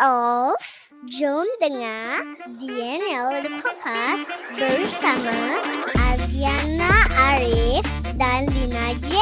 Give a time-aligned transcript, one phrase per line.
[0.00, 0.56] of
[1.12, 2.24] Jom dengar
[2.56, 5.36] DNL The Podcast bersama
[5.92, 7.04] Aziana
[7.36, 7.84] Arif
[8.16, 9.12] dan Lina J.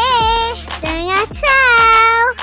[0.79, 2.38] Dengar tahu.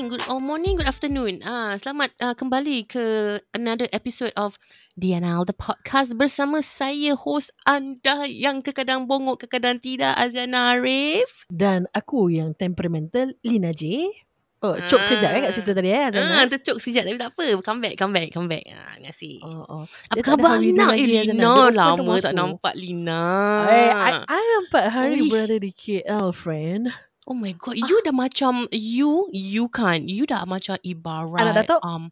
[0.00, 1.44] Hai, good oh, morning, good afternoon.
[1.44, 4.56] Ah, selamat uh, kembali ke another episode of
[4.96, 11.44] DNL the podcast bersama saya host anda yang kadang bongok, kadang tidak Aziana Arif.
[11.52, 14.08] Dan aku yang temperamental Lina J.
[14.64, 16.48] Oh, cok sekejap eh kat situ tadi eh Ah, Azana.
[16.48, 17.44] tercuk sekejap tapi tak apa.
[17.60, 18.64] Come back, come back, come back.
[18.72, 19.36] Ah, terima kasih.
[19.44, 19.84] Oh, oh.
[19.84, 20.96] Apa Dia khabar Lina?
[20.96, 21.36] Eh, Azana.
[21.36, 23.24] Lina lama tak nampak Lina.
[23.68, 25.28] Eh, I, I empat hari Wish.
[25.28, 26.88] berada di KL, friend.
[27.28, 31.82] Oh my god, you dah macam you you kan, you dah macam ibarat Anak datuk?
[31.84, 32.08] um,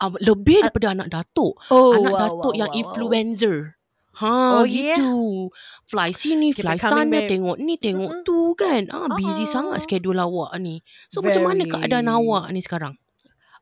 [0.00, 1.58] um lebih daripada anak datuk.
[1.70, 3.16] Oh, anak wow, datuk wow, yang wow, wow.
[3.16, 3.76] influencer.
[4.20, 5.50] Ha Oh, gitu.
[5.90, 7.24] Fly sini, Kita fly sana, back.
[7.24, 8.26] tengok ni, tengok Mm-mm.
[8.26, 8.88] tu kan.
[8.92, 9.48] Ah busy Ah.
[9.48, 10.82] sangat schedule awak ni.
[11.12, 11.70] So macam mana Very.
[11.70, 12.98] keadaan awak ni sekarang?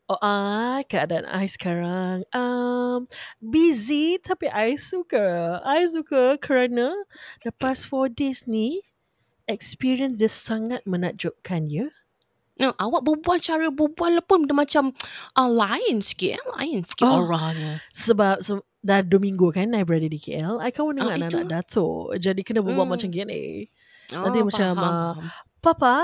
[0.08, 3.04] Oh, I keadaan I sekarang um
[3.44, 5.60] busy tapi I suka.
[5.60, 6.96] I suka kerana
[7.44, 8.80] lepas 4 days ni
[9.48, 11.88] experience dia sangat menakjubkan ya.
[12.54, 14.90] No, awak berbual cara berbual pun dia macam
[15.32, 16.44] uh, lain sikit, eh?
[16.56, 17.22] lain sikit Oh.
[17.22, 17.78] auranya.
[17.90, 20.58] Sebab se- dah 2 minggu kan I berada di KL.
[20.58, 22.14] I kawan dengan Ah, anak-anak datuk.
[22.14, 22.94] Jadi kena berbual Hmm.
[22.94, 23.66] macam gini.
[24.10, 25.14] Oh, Nanti macam, faham, ah, faham.
[25.60, 25.94] Papa,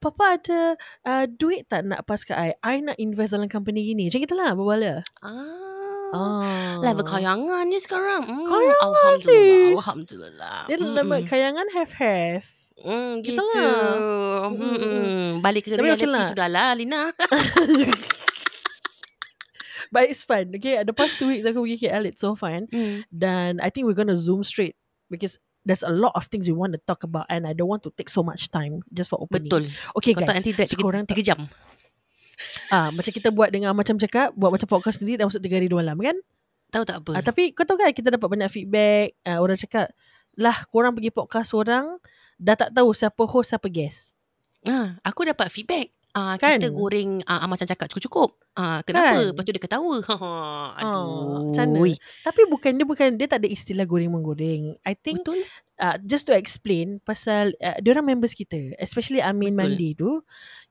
[0.00, 0.60] Papa ada
[1.04, 2.56] uh, duit tak nak pas ke I?
[2.58, 4.08] I nak invest dalam company gini.
[4.08, 4.98] Macam itulah berbual dia.
[5.20, 5.68] Ah.
[6.10, 6.74] Ah.
[6.80, 8.26] Level kayangannya sekarang.
[8.26, 9.22] Hmm, Kayangan, Alhamdulillah.
[9.22, 9.76] sis.
[9.78, 10.58] Alhamdulillah.
[10.66, 12.59] Dia Hmm, nama kayangan have-have.
[12.80, 13.36] Hmm, gitu.
[13.36, 14.48] Gitulah.
[14.48, 14.80] Hmm, Mm-mm.
[14.80, 15.28] hmm.
[15.44, 16.26] Balik ke Tapi reality okey lah.
[16.32, 17.02] sudahlah, Lina.
[19.90, 20.54] But it's fun.
[20.54, 22.70] Okay, the past two weeks aku pergi KL, it's so fun.
[22.70, 23.02] Hmm.
[23.10, 24.78] Dan I think we're gonna zoom straight
[25.10, 25.36] because
[25.66, 27.92] there's a lot of things we want to talk about and I don't want to
[27.92, 29.50] take so much time just for opening.
[29.50, 29.66] Betul.
[29.98, 31.40] Okay Kau guys, nanti tiga, sekorang tiga jam.
[32.74, 35.68] ah macam kita buat dengan macam cakap, buat macam podcast sendiri dah masuk 3 hari
[35.68, 36.16] 2 malam kan?
[36.70, 37.12] Tahu tak apa?
[37.18, 39.90] Ah, tapi kau tahu kan kita dapat banyak feedback, ah, orang cakap,
[40.38, 41.98] lah korang pergi podcast orang
[42.40, 44.16] dah tak tahu siapa host siapa guest.
[44.64, 45.92] Ah, aku dapat feedback.
[46.10, 46.58] Ah, Kan?
[46.58, 48.34] kita goreng ah, macam cakap cukup-cukup.
[48.58, 49.14] Ah, kenapa?
[49.14, 49.30] Kan?
[49.30, 49.96] Lepas tu dia ketawa.
[50.02, 50.14] Ha,
[50.82, 50.90] Aduh.
[50.90, 51.66] Oh, macam?
[52.26, 54.74] Tapi bukan dia bukan dia tak ada istilah goreng menggoreng.
[54.82, 55.46] I think Betul.
[55.78, 59.60] uh, just to explain pasal uh, dia orang members kita, especially Amin Betul.
[59.70, 60.10] Mandi tu,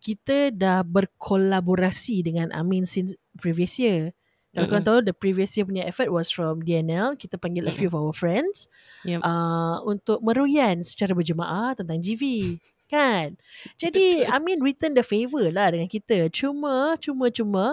[0.04, 4.12] kita dah berkolaborasi dengan Amin since previous year.
[4.50, 4.72] Kalau Mm-mm.
[4.74, 7.94] korang tahu the previous year punya effort was from DNL, kita panggil a few of
[7.94, 8.66] our friends
[9.06, 9.22] Yep.
[9.22, 12.58] uh, untuk meroyan secara berjemaah tentang GV.
[12.90, 13.38] Kan?
[13.78, 14.34] Jadi Betul.
[14.34, 16.26] Amin return the favour lah dengan kita.
[16.34, 17.66] Cuma, cuma, cuma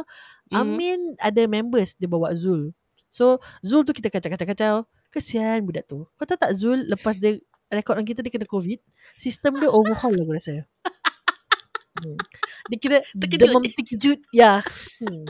[0.47, 0.63] Mm.
[0.63, 2.71] Amin ada members dia bawa Zul.
[3.11, 4.87] So Zul tu kita kacau-kacau-kacau.
[5.11, 6.07] Kesian budak tu.
[6.15, 8.79] Kau tahu tak Zul lepas dia rekod kita dia kena COVID.
[9.19, 10.63] Sistem dia overhaul aku rasa.
[11.97, 12.13] Hmm.
[12.69, 13.41] Dia kira Terkejut.
[13.41, 14.21] demam terkejut.
[14.29, 14.37] Ya.
[14.37, 14.59] Yeah.
[15.01, 15.25] Hmm.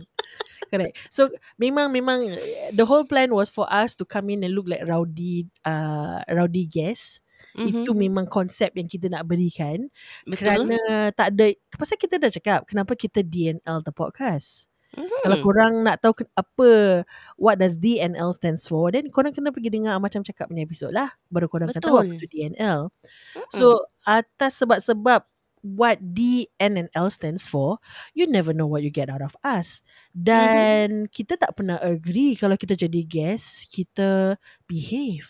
[0.66, 0.94] Correct.
[1.08, 2.34] So memang memang
[2.74, 6.66] the whole plan was for us to come in and look like rowdy uh, rowdy
[6.66, 7.22] guests.
[7.56, 7.84] Mhm.
[7.84, 9.88] Itu memang konsep yang kita nak berikan.
[10.24, 10.36] Betul.
[10.44, 10.78] Kerana
[11.12, 14.68] tak ada pasal kita dah cakap kenapa kita DNL the podcast.
[14.96, 15.20] Mhm.
[15.28, 17.02] Kalau korang nak tahu apa
[17.36, 21.12] what does DNL stands for, then korang kena pergi dengar macam cakap punya episod lah.
[21.28, 22.20] Baru korang akan tahu apa Betul.
[22.24, 22.80] tu DNL.
[22.88, 23.52] Mm-mm.
[23.52, 25.28] So atas sebab-sebab
[25.66, 27.82] what DNL stands for,
[28.14, 29.82] you never know what you get out of us.
[30.14, 35.26] Dan kita tak pernah agree kalau kita jadi guest, kita behave.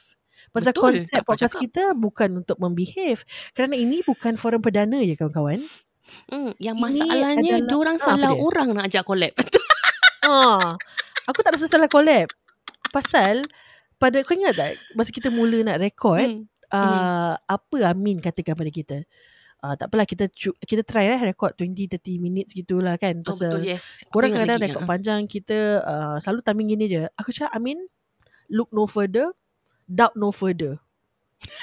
[0.52, 1.64] Pasal Betul, konsep podcast cakap.
[1.68, 3.24] kita bukan untuk membehave.
[3.52, 5.60] Kerana ini bukan forum perdana ya kawan-kawan.
[6.30, 8.40] Hmm, yang Ini masalahnya adalah- diorang Ah, salah dia?
[8.40, 9.32] orang nak ajak collab.
[10.22, 10.74] Ah,
[11.24, 12.26] aku tak rasa salah collab.
[12.90, 13.46] Pasal
[13.94, 16.50] pada kau ingat tak masa kita mula nak record, Hmm.
[16.74, 19.06] uh, apa Amin katakan pada kita?
[19.66, 23.34] Uh, tak apalah kita cu- kita try lah record 20 30 minutes gitulah kan Oh,
[23.34, 24.06] pasal betul, yes.
[24.14, 24.88] Korang ingat kadang record ah.
[24.88, 27.02] panjang kita uh, selalu timing gini je.
[27.18, 27.82] Aku cakap Amin
[28.46, 29.34] look no further,
[29.90, 30.78] doubt no further.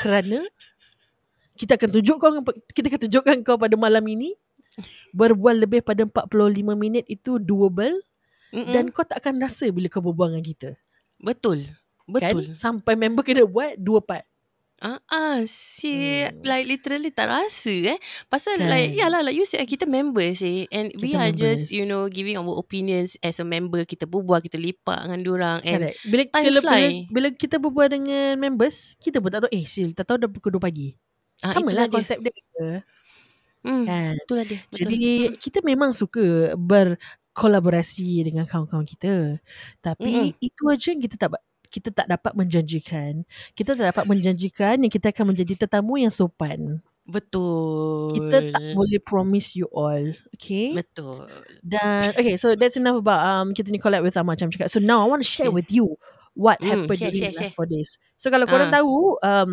[0.03, 0.44] Kerana
[1.56, 2.31] kita akan tunjuk kau
[2.75, 4.35] kita akan tunjukkan kau pada malam ini
[5.16, 7.94] berbual lebih pada 45 minit itu doable
[8.52, 8.73] Mm-mm.
[8.73, 10.70] dan kau tak akan rasa bila kau berbual dengan kita.
[11.23, 11.64] betul.
[12.03, 12.52] Betul.
[12.52, 12.58] Kan?
[12.58, 14.28] Sampai member kena buat dua part.
[14.84, 16.44] Ah, ah, si Hmm.
[16.44, 18.00] like literally tak rasa eh.
[18.28, 18.68] Pasal Kan.
[18.68, 21.72] like yalah like you said kita members eh and we Kita are members.
[21.72, 25.59] just you know giving our opinions as a member kita berbual kita lipat dengan diorang
[25.64, 25.97] and Correct.
[26.03, 26.84] Bila, time bila, bila, fly.
[27.08, 30.52] bila kita berbual dengan members, kita pun tak tahu, eh Sil, tak tahu dah pukul
[30.59, 30.94] 2 pagi.
[31.44, 32.34] ah, Sama lah konsep dia.
[33.64, 34.16] Hmm, Kan?
[34.16, 34.59] itulah dia.
[34.72, 34.78] Betul.
[34.88, 35.03] Jadi
[35.40, 39.40] kita memang suka berkolaborasi dengan kawan-kawan kita.
[39.84, 40.40] Tapi Mm-mm.
[40.40, 41.36] itu aja yang kita tak
[41.73, 43.25] kita tak dapat menjanjikan.
[43.58, 46.85] Kita tak dapat menjanjikan yang kita akan menjadi tetamu yang sopan.
[47.03, 48.14] Betul.
[48.16, 50.14] Kita tak boleh promise you all.
[50.37, 50.72] Okay?
[50.78, 51.25] Betul.
[51.66, 54.70] Dan okay, so that's enough about um kita ni collab with Amma macam cakap.
[54.70, 55.58] So now I want to share Yes.
[55.58, 55.97] with you
[56.37, 57.58] what Hmm, happened share, during share, the last share.
[57.58, 57.97] four days.
[58.16, 58.79] So kalau korang Ah.
[58.79, 59.49] tahu, um,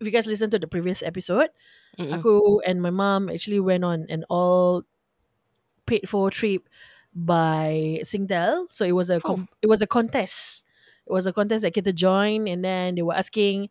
[0.00, 1.50] if you guys listen to the previous episode,
[1.98, 2.14] Mm-mm.
[2.14, 4.86] aku and my mom actually went on an all
[5.84, 6.64] paid for trip
[7.12, 8.70] by Singtel.
[8.72, 10.64] So it was a com- it was a contest.
[11.06, 13.68] It was a contest that kita join, and then they were asking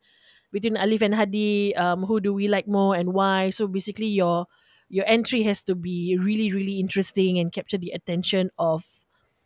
[0.52, 3.50] between Alif and Hadi, um, who do we like more and why.
[3.52, 4.48] So basically, your
[4.92, 8.84] your entry has to be really really interesting and capture the attention of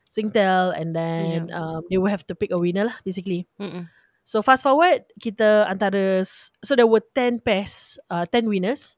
[0.09, 3.45] Singtel, and then um, they will have to pick a winner lah, basically.
[3.61, 3.85] Mm-mm.
[4.25, 8.97] So fast forward kita antara so there were 10 pairs, uh, 10 winners.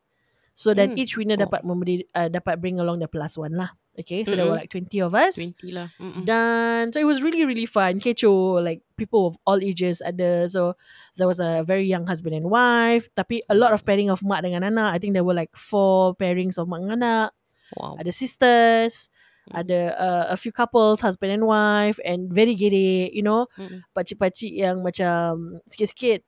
[0.57, 1.01] So then Hmm.
[1.06, 1.45] each winner Oh.
[1.45, 3.77] dapat memberi uh, dapat bring along the plus one lah.
[3.98, 5.38] Okay, so there were like 20 of us.
[5.38, 5.89] 20 lah.
[5.98, 6.21] Mm-mm.
[6.25, 7.98] Dan so it was really really fun.
[7.98, 10.45] Kecoh like people of all ages ada.
[10.50, 10.74] So
[11.18, 13.09] there was a very young husband and wife.
[13.13, 14.94] Tapi a lot of pairing of mak dengan anak.
[14.94, 17.30] I think there were like four pairings of mak dengan anak.
[17.74, 17.98] Wow.
[17.98, 19.09] Ada sisters.
[19.50, 19.62] Hmm.
[19.65, 23.81] Ada uh, a few couples husband and wife and very gede, you know Mm-mm.
[23.98, 26.21] pakcik-pakcik yang macam sikit-sikit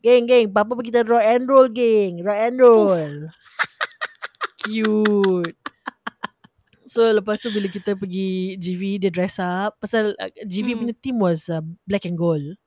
[0.00, 2.24] Geng, geng, papa pergi kita rock and roll, geng.
[2.24, 3.12] Rock and roll.
[4.64, 5.56] Cute.
[6.84, 9.78] So, lepas tu bila kita pergi GV, dia dress up.
[9.78, 10.78] Pasal uh, GV Hmm.
[10.82, 12.58] punya team was uh, black and gold.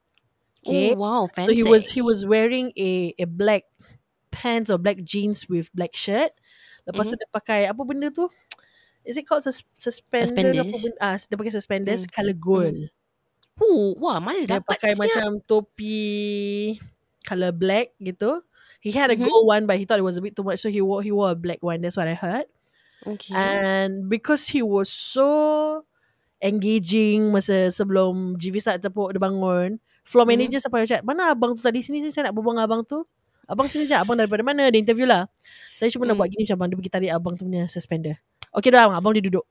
[0.63, 0.95] Okay.
[0.95, 1.21] Oh, wow.
[1.27, 1.59] so, Fancy.
[1.59, 3.67] he was he was wearing a a black
[4.31, 6.31] pants or black jeans with black shirt.
[6.87, 8.31] Lepas tu dia pakai, apa benda tu?
[9.03, 10.31] Is it called sus- suspender?
[10.55, 10.83] Apa Suspenders.
[10.87, 11.03] benda?
[11.03, 12.11] Ah, dia pakai suspenders Hmm.
[12.15, 12.77] color gold.
[13.59, 15.01] Oh, wah, mana Dia dapat pakai siap?
[15.03, 15.99] macam topi
[17.23, 18.43] color black gitu.
[18.83, 19.25] He had a Mhm.
[19.25, 21.09] gold one but he thought it was a bit too much so he wore he
[21.09, 21.79] wore a black one.
[21.79, 22.47] That's what I heard.
[23.03, 23.31] Okay.
[23.31, 25.27] And because he was so
[26.43, 30.31] engaging masa sebelum GV start tepuk dia bangun, floor Mhm.
[30.35, 33.03] manager sampai macam, "Mana abang tu tadi sini sini saya nak berbual dengan abang tu."
[33.43, 35.27] Abang sini sekejap Abang daripada mana Dia interview lah
[35.75, 36.23] Saya cuma nak Hmm.
[36.23, 38.15] buat gini Macam abang dia pergi tarik Abang tu punya suspender
[38.55, 39.43] Okay dah abang Abang dia duduk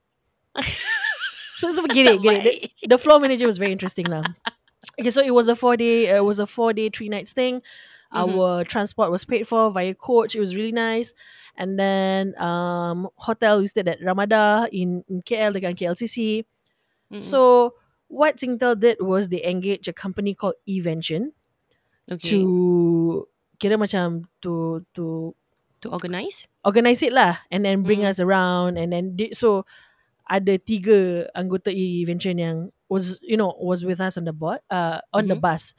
[1.60, 2.40] So so gini, gini.
[2.40, 2.52] The,
[2.88, 4.24] the floor manager was very interesting lah.
[4.98, 7.32] Okay, so it was a four day, uh, it was a four day, three nights
[7.32, 7.62] thing.
[8.12, 8.18] Mhm.
[8.18, 10.34] Our transport was paid for via coach.
[10.36, 11.14] It was really nice.
[11.56, 16.44] And then um, hotel we stayed at Ramada in, in KL dengan KLCC.
[17.10, 17.20] Mm-mm.
[17.20, 17.72] So
[18.08, 21.32] what Singtel did was they engaged a company called Evention
[22.10, 22.28] okay.
[22.28, 23.24] to
[23.56, 25.32] kira macam to to
[25.80, 26.44] to organize.
[26.66, 28.10] organize it lah and then bring Mm.
[28.12, 29.64] us around and then did so
[30.28, 32.56] ada tiga anggota Evention yang
[32.92, 35.40] was you know was with us on the board uh, on the Mhm.
[35.40, 35.72] bus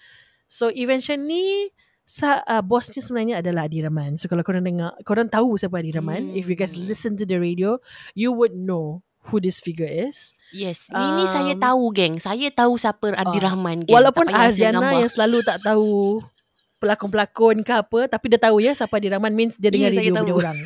[0.49, 1.69] so Evention ni
[2.03, 5.93] sa, uh, bosnya sebenarnya adalah Adi Rahman so kalau korang dengar korang tahu siapa Adi
[5.93, 6.83] Rahman if you guys Hmm.
[6.83, 7.77] listen to the radio
[8.11, 8.99] you would know
[9.29, 10.89] who this figure is Yes.
[10.89, 12.15] Ni, ni saya Um, tahu, geng.
[12.19, 13.93] Saya tahu siapa Adi ah, Rahman, geng.
[13.93, 16.19] walaupun Aziana yang selalu tak tahu
[16.83, 20.13] pelakon-pelakon ke apa tapi dia tahu ya siapa Adi Rahman means dia dengar saya radio
[20.19, 20.59] punya orang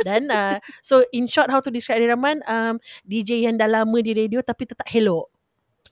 [0.00, 3.98] dan uh, so in short how to describe Adi Rahman um, DJ yang dah lama
[3.98, 5.26] di radio tapi tetap hello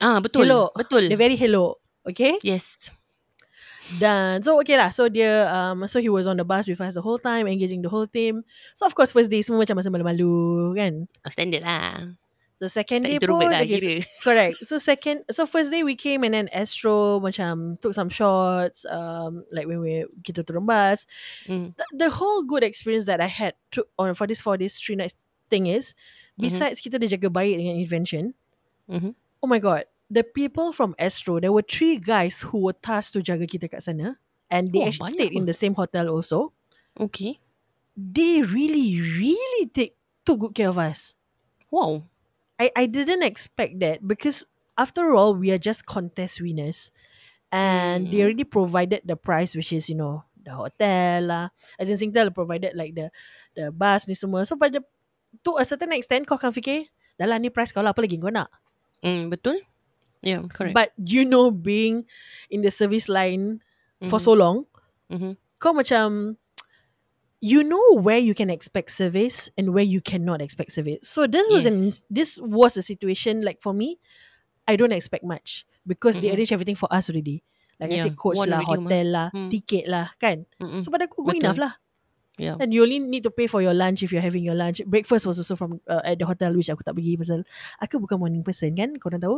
[0.00, 0.48] Ah, betul.
[0.48, 0.72] Hello.
[0.72, 1.12] Betul.
[1.12, 1.76] dia very hello
[2.08, 2.88] okay Yes.
[3.98, 6.94] dan so okay lah so dia um, so he was on the bus with us
[6.94, 9.90] the whole time engaging the whole team so of course first day semua macam masa
[9.90, 12.14] malu-malu kan Oh, standard lah.
[12.62, 13.94] so second Tak day pun lah okay, kira.
[14.26, 14.54] Correct.
[14.62, 18.84] So second, so first day we came and then Astro macam took some shots.
[18.84, 21.08] Um, like when we kita turun bus.
[21.48, 21.72] Mm.
[21.72, 24.92] The, the whole good experience that I had to on for this four days three
[24.92, 25.16] nights
[25.48, 25.96] thing is,
[26.36, 28.36] besides kita dia jaga baik dengan invention.
[28.92, 29.16] Mhm.
[29.40, 33.22] Oh my god, the people from Astro, there were three guys who were tasked to
[33.22, 34.18] jaga kita kat sana,
[34.50, 36.50] and they Wah, actually banyak stayed in the same hotel also.
[36.98, 37.38] Okay.
[37.94, 39.94] They really, really take
[40.26, 41.14] took good care of us.
[41.70, 42.04] Wow.
[42.58, 44.44] I, I didn't expect that because
[44.76, 46.92] after all we are just contest winners
[47.48, 48.24] and they Mm.
[48.28, 51.44] already provided the price which is you know the hotel lah
[51.80, 53.08] as in Singtel provided like the
[53.56, 54.78] the bus ni semua so pada
[55.40, 58.20] to a certain extent kau akan fikir dah lah ni price kau lah apa lagi
[58.20, 58.52] kau nak
[59.00, 59.56] Mm, betul.
[60.20, 60.76] Yeah, correct.
[60.76, 62.04] but you know being
[62.52, 63.64] in the service line
[64.08, 64.24] for Mhm.
[64.24, 64.56] so long
[65.08, 65.36] Mhm.
[65.56, 66.36] kau macam
[67.40, 71.08] you know where you can expect service and where you cannot expect service.
[71.08, 71.78] So this was an
[72.12, 73.96] this was a situation like for me,
[74.68, 76.36] I don't expect much because they Mm-mm.
[76.36, 77.40] arrange everything for us already.
[77.80, 79.48] Like I Yeah, said, coach one lah, hotel lah, Hmm.
[79.48, 80.44] ticket lah, kan.
[80.60, 80.84] Mm-mm.
[80.84, 81.48] So pada aku good Betul.
[81.48, 81.72] enough lah.
[82.40, 82.56] Yeah.
[82.56, 84.80] And you only need to pay for your lunch if you're having your lunch.
[84.88, 87.44] Breakfast was also from uh, at the hotel which aku tak pergi pasal
[87.76, 89.36] aku bukan morning person kan, korang tahu.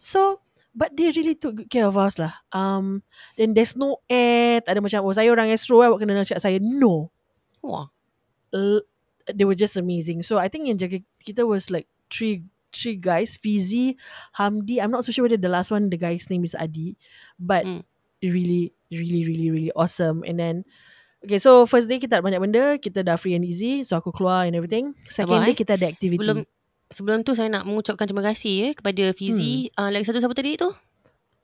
[0.00, 0.40] So
[0.78, 2.38] But they really took good care of us lah.
[2.54, 3.02] Um,
[3.34, 4.62] then there's no air.
[4.62, 6.62] Tak ada macam, oh saya orang Astro, awak kena cakap saya.
[6.62, 7.10] No.
[7.66, 7.90] Wah.
[8.54, 8.86] l-
[9.26, 10.22] they were just amazing.
[10.22, 13.96] So I think yang jaga kita was like three three guys, Fizi,
[14.38, 14.78] Hamdi.
[14.78, 16.94] I'm not so sure whether the last one the guy's name is Adi,
[17.40, 17.82] but Mm.
[18.22, 20.22] really, really, really, really awesome.
[20.22, 20.56] And then
[21.18, 24.10] Okay so first day kita tak banyak benda Kita dah free and easy So aku
[24.10, 25.56] keluar and everything Second Sabar, day eh.
[25.56, 26.38] kita ada activity Sebelum
[26.88, 29.68] sebelum tu saya nak mengucapkan terima kasih eh kepada Fizi.
[29.70, 29.76] Hmm.
[29.76, 30.70] Uh, lagi satu siapa tadi tu?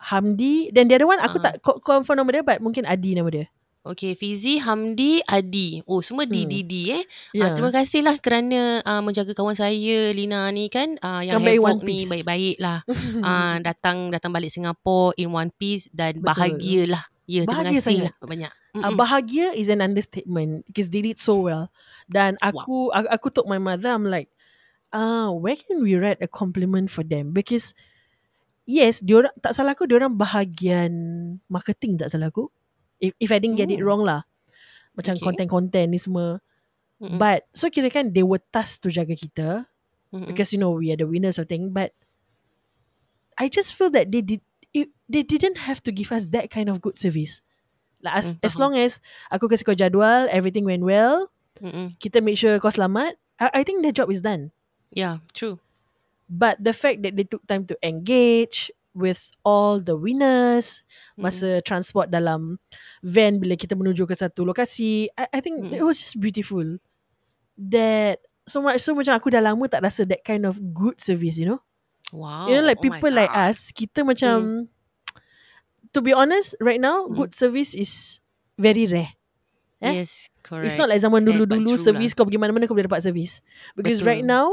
[0.01, 1.45] Hamdi Dan the other one Aku Ah.
[1.45, 3.47] tak co- confirm nama dia But mungkin Adi nama dia
[3.85, 5.85] Okay, Fizi, Hamdi, Adi.
[5.85, 6.33] Oh, semua Hmm.
[6.33, 7.05] D, D, D eh.
[7.37, 7.45] Ya.
[7.45, 10.97] Uh, terima kasihlah kerana uh, menjaga kawan saya, Lina ni kan.
[11.05, 12.81] Uh, yang Come back in havoc one ni baik-baik lah.
[13.21, 16.25] uh, datang datang balik Singapore in one piece dan Betul.
[16.25, 17.05] bahagialah.
[17.29, 18.05] Ya, terima Bahagia kasih sangat.
[18.09, 18.53] lah banyak.
[18.75, 21.71] Uh, bahagia is an understatement because they did so well.
[22.11, 23.07] Dan aku wow.
[23.07, 24.35] aku, aku told my mother I'm like,
[24.91, 27.31] ah, uh, where can we write a compliment for them?
[27.31, 27.71] Because
[28.67, 30.91] yes, diorang tak salah aku diorang bahagian
[31.47, 32.51] marketing tak salah aku.
[32.99, 33.87] If if I didn't get it Hmm.
[33.87, 34.27] wrong lah.
[34.99, 35.23] Macam Okay.
[35.23, 36.43] konten-konten ni semua.
[36.99, 37.19] Mm-mm.
[37.19, 39.71] But so kira kan they were tasked to jaga kita
[40.11, 40.27] Mm-mm.
[40.31, 41.71] because you know we are the winners of thing.
[41.71, 41.95] But
[43.39, 44.43] I just feel that they did
[44.75, 47.43] it, they didn't have to give us that kind of good service.
[48.05, 49.01] Like as, Hmm, as long as
[49.33, 51.33] aku kasi kau jadual, everything went well,
[51.65, 51.97] Mm-mm.
[51.97, 54.53] kita make sure kau selamat, I, I think the job is done.
[54.93, 55.57] Yeah, true.
[56.29, 60.85] But the fact that they took time to engage with all the winners,
[61.17, 61.27] Mm-mm.
[61.27, 62.61] masa transport dalam
[63.01, 65.81] van bila kita menuju ke satu lokasi, I, I think Mm-mm.
[65.81, 66.79] it was just beautiful.
[67.57, 71.41] That so much so macam aku dah lama tak rasa that kind of good service,
[71.41, 71.65] you know.
[72.15, 72.47] Wow.
[72.47, 74.69] you know like oh people like us, kita macam
[75.95, 77.15] to be honest, right now Mm.
[77.17, 78.19] good service is
[78.59, 79.15] very rare.
[79.85, 80.01] eh?
[80.03, 80.67] Yes, correct.
[80.69, 82.17] It's not like zaman dulu-dulu true service lah.
[82.17, 83.45] kau pergi mana-mana kau boleh dapat service.
[83.77, 84.11] Because Betul.
[84.11, 84.49] right now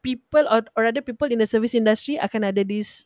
[0.00, 3.04] people or, or other people in the service industry akan ada this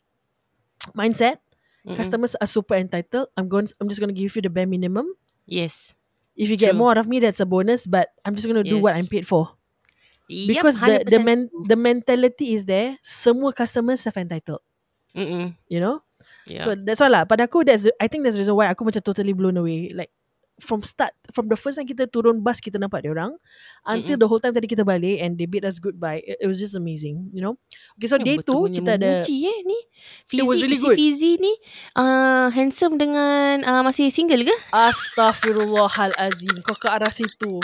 [0.97, 1.41] mindset
[1.83, 1.97] Mm-mm.
[1.97, 3.27] customers are super entitled.
[3.35, 5.11] I'm going I'm just going to give you the bare minimum.
[5.49, 5.97] Yes.
[6.37, 6.79] If you get True.
[6.79, 9.03] more out of me that's a bonus but I'm just going to do what Yes.
[9.03, 9.51] I'm paid for.
[10.31, 11.65] Yep, Because the the 100% men, true.
[11.67, 12.95] the mentality is there.
[13.03, 14.63] Semua customers self entitled,
[15.11, 15.57] Mm-mm.
[15.67, 15.99] you know?
[16.47, 16.63] Yeah.
[16.65, 17.23] So that's why lah.
[17.29, 19.93] Pada aku that's I think that's the reason why aku macam totally blown away.
[19.93, 20.09] Like
[20.61, 23.33] from start from the first time kita turun bus kita nampak dia orang
[23.81, 24.21] until Mm-mm.
[24.21, 26.21] the whole time tadi kita balik and they bid us goodbye.
[26.21, 27.57] It, it was just amazing, you know.
[27.97, 29.79] Okay, so day tu punya kita ada memuji eh ni.
[30.37, 30.95] It was Fizi, really good.
[30.95, 31.53] Fizi ni
[31.97, 34.53] uh, handsome dengan uh, masih single ke?
[34.69, 37.57] Astaghfirullahalazim kau ke arah situ.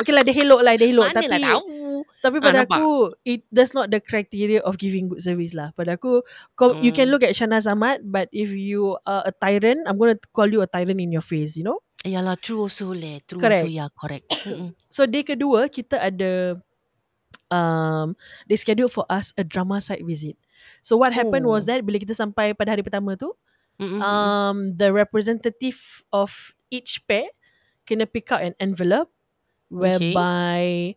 [0.00, 1.76] Okay lah dia helok lah dia helok Mana tapi lah tahu.
[2.20, 2.76] tapi Ah, pada nampak.
[2.80, 2.88] aku
[3.22, 5.76] it that's not the criteria of giving good service lah.
[5.76, 7.12] Pada aku kau you can Hmm.
[7.12, 10.64] look at Shana Ahmad but if you are a tyrant I'm going to call you
[10.64, 11.84] a tyrant in your face, you know.
[12.00, 13.20] Yalah true also leh.
[13.28, 13.68] True Correct.
[13.68, 14.24] also ya correct.
[14.88, 16.56] So day kedua kita ada
[17.52, 18.16] um
[18.48, 20.40] they scheduled for us a drama site visit.
[20.80, 21.52] So what happened Oh.
[21.52, 23.36] was that bila kita sampai pada hari pertama tu,
[23.76, 24.00] Mm-mm.
[24.00, 27.28] um the representative of each pair
[27.84, 29.10] kena pick out an envelope
[29.70, 30.94] whereby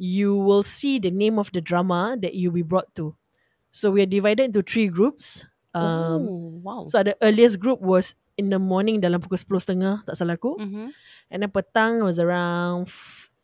[0.00, 3.14] you will see the name of the drama that you'll be brought to.
[3.70, 5.44] So we are divided into three groups.
[5.76, 6.82] Um oh, wow.
[6.88, 10.56] so the earliest group was in the morning dalam pukul 10.30 tak salah aku.
[10.56, 10.88] mm-hmm.
[11.28, 12.88] And then petang was around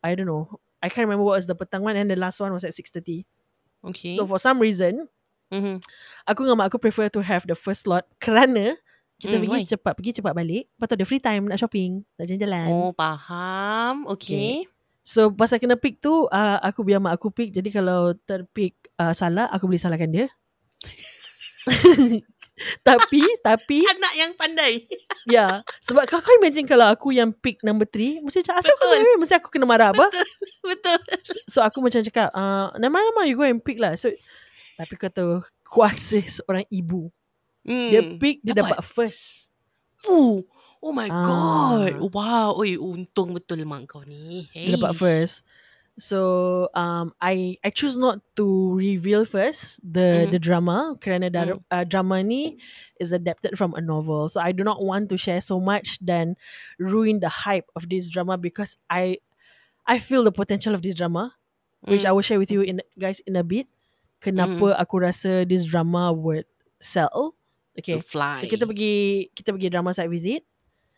[0.01, 0.57] I don't know.
[0.81, 3.25] I can't remember what was the petang one and the last one was at 6.30.
[3.93, 4.17] Okay.
[4.17, 5.05] So for some reason,
[5.53, 5.77] mm-hmm.
[6.25, 8.81] aku dengan mak aku prefer to have the first slot kerana
[9.23, 9.63] kita Hmm, pergi why?
[9.65, 10.63] cepat pergi cepat balik.
[10.67, 12.67] Lepas tu ada free time nak shopping, nak jalan-jalan.
[12.67, 14.03] Oh faham.
[14.11, 14.67] Okay.
[15.03, 17.51] So pasal kena pick tu uh, aku biar mak aku pick.
[17.51, 20.27] Jadi kalau terpick uh, salah aku boleh salahkan dia.
[22.85, 24.85] tapi tapi Anak yang pandai.
[25.35, 28.91] ya sebab kau kau imagine kalau aku yang pick number 3 mesti macam asal kau
[28.91, 29.15] Betul.
[29.19, 30.05] mesti aku kena marah apa?
[30.61, 30.99] Betul.
[31.47, 34.11] So aku macam cakap uh, Nama-nama you go and pick lah So
[34.75, 35.31] Tapi kau tahu
[35.63, 37.07] Kuasa seorang ibu
[37.63, 37.89] Hmm.
[37.89, 38.85] Dia pick Dia dapat, Dapat.
[38.85, 39.49] first
[40.03, 40.43] Fuh.
[40.83, 41.23] Oh my Ah.
[41.23, 41.93] god.
[42.11, 42.59] Wow.
[42.59, 44.51] Oi, untung betul mak kau ni.
[44.51, 45.47] Dia dapat first
[45.93, 50.29] So um, I I choose not to reveal first the Mhm.
[50.33, 51.61] the drama kerana dar, Mm.
[51.69, 52.57] uh, drama ni
[52.97, 54.25] is adapted from a novel.
[54.25, 56.33] So I do not want to share so much dan
[56.81, 59.21] ruin the hype of this drama because I
[59.85, 61.37] I feel the potential of this drama,
[61.85, 62.09] which Mm.
[62.09, 63.69] I will share with you in guys in a bit.
[64.17, 66.49] Kenapa aku rasa this drama would
[66.81, 67.37] sell?
[67.73, 67.97] Okay.
[67.97, 68.37] To fly.
[68.37, 70.45] So kita pergi kita pergi drama site visit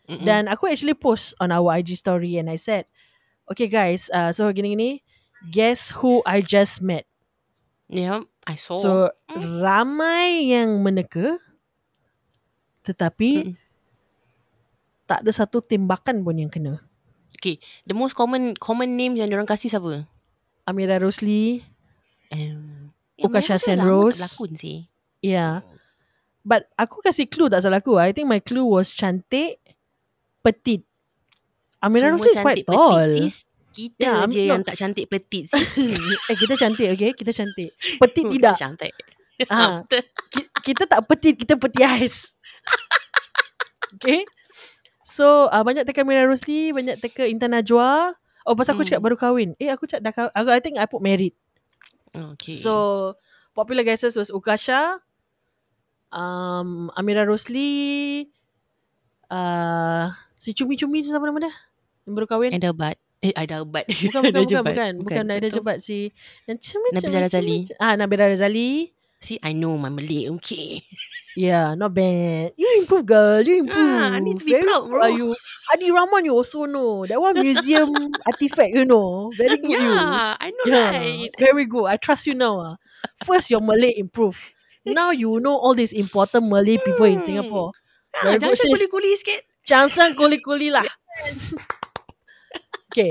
[0.04, 0.22] Mm-mm.
[0.22, 2.84] dan aku actually post on our IG story and I said,
[3.48, 5.00] okay guys, uh, so gini-gini,
[5.48, 7.08] guess who I just met?
[7.88, 8.76] Yeah, I saw.
[8.76, 8.90] So
[9.32, 11.40] ramai yang meneka,
[12.84, 13.54] tetapi Mm-mm.
[15.06, 16.82] tak ada satu tembakan pun yang kena.
[17.36, 20.04] okay, the most common common names yang orang kasih siapa?
[20.66, 21.62] Amira Rosli,
[22.26, 22.90] Um,
[23.22, 24.18] Ukasha Sen Rose.
[24.18, 24.78] berlakon sih.
[25.22, 25.62] yeah.
[26.46, 27.98] But aku kasih clue tak salah aku.
[27.98, 29.58] I think my clue was cantik,
[30.40, 30.86] petite.
[31.82, 33.10] Amira Rosli is quite cantik tall.
[33.10, 33.50] sis.
[33.74, 35.74] Kita Yeah, je not- yang tak cantik petit sis.
[36.30, 37.74] eh kita cantik okay, kita cantik.
[37.98, 38.54] Petite tidak.
[38.56, 38.94] Cantik.
[39.52, 39.84] Ah.
[39.84, 40.00] Betul.
[40.32, 42.32] Ki- kita tak petit, kita peti ais.
[43.92, 44.24] okay?
[45.04, 48.16] So uh, banyak teka Mira Rosli, banyak teka Intan Najwa.
[48.42, 48.88] Oh pasal aku Hmm.
[48.88, 49.52] cakap baru kahwin.
[49.58, 50.32] Eh aku cakap dah kahwin.
[50.48, 51.36] I think I put married.
[52.10, 52.56] Okay.
[52.56, 53.12] So
[53.52, 55.04] popular guesses was Ukasha,
[56.12, 58.26] um, Amira Rosli,
[59.30, 61.54] uh, si Cumi-Cumi tu siapa nama dia?
[62.06, 62.52] Yang baru kahwin?
[62.54, 62.96] Ada bat.
[63.24, 63.86] Eh, ada bat.
[63.88, 64.92] Bukan, bukan, bukan, bukan.
[65.02, 65.56] Bukan, Naida Betul.
[65.62, 65.76] Jebat.
[65.82, 66.12] Si
[66.46, 67.56] yang cumi Nabila Razali.
[67.80, 68.92] Ah, Nabila Razali.
[69.18, 70.28] See, I know my Malay.
[70.38, 70.84] Okay.
[71.36, 72.52] Yeah, not bad.
[72.56, 73.40] You improve, girl.
[73.44, 73.92] You improve.
[73.92, 75.00] Ah, I need to be Very proud, bro.
[75.04, 75.36] Are you?
[75.72, 77.04] Adi Rahman, you also know.
[77.04, 77.92] That one museum
[78.28, 79.32] artifact, you know.
[79.36, 79.80] Very good, you.
[79.80, 81.28] yeah, I know Yeah, right.
[81.36, 81.88] very good.
[81.92, 82.60] I trust you now.
[82.60, 82.74] Ah.
[83.24, 84.55] First, your Malay improve.
[84.86, 87.26] Now you know all these important Malay people in Hmm.
[87.26, 87.74] Singapore.
[88.14, 89.40] Ah, Very good, jangan kuli-kuli sikit.
[89.66, 90.86] Jangan kuli-kuli lah.
[92.88, 93.10] okay.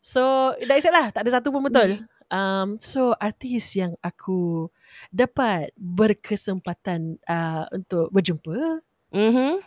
[0.00, 1.06] So, dah isap lah.
[1.12, 2.00] Tak ada satu pun betul.
[2.28, 4.72] Um, so, artis yang aku
[5.08, 8.80] dapat berkesempatan uh, untuk berjumpa
[9.14, 9.60] Mhm.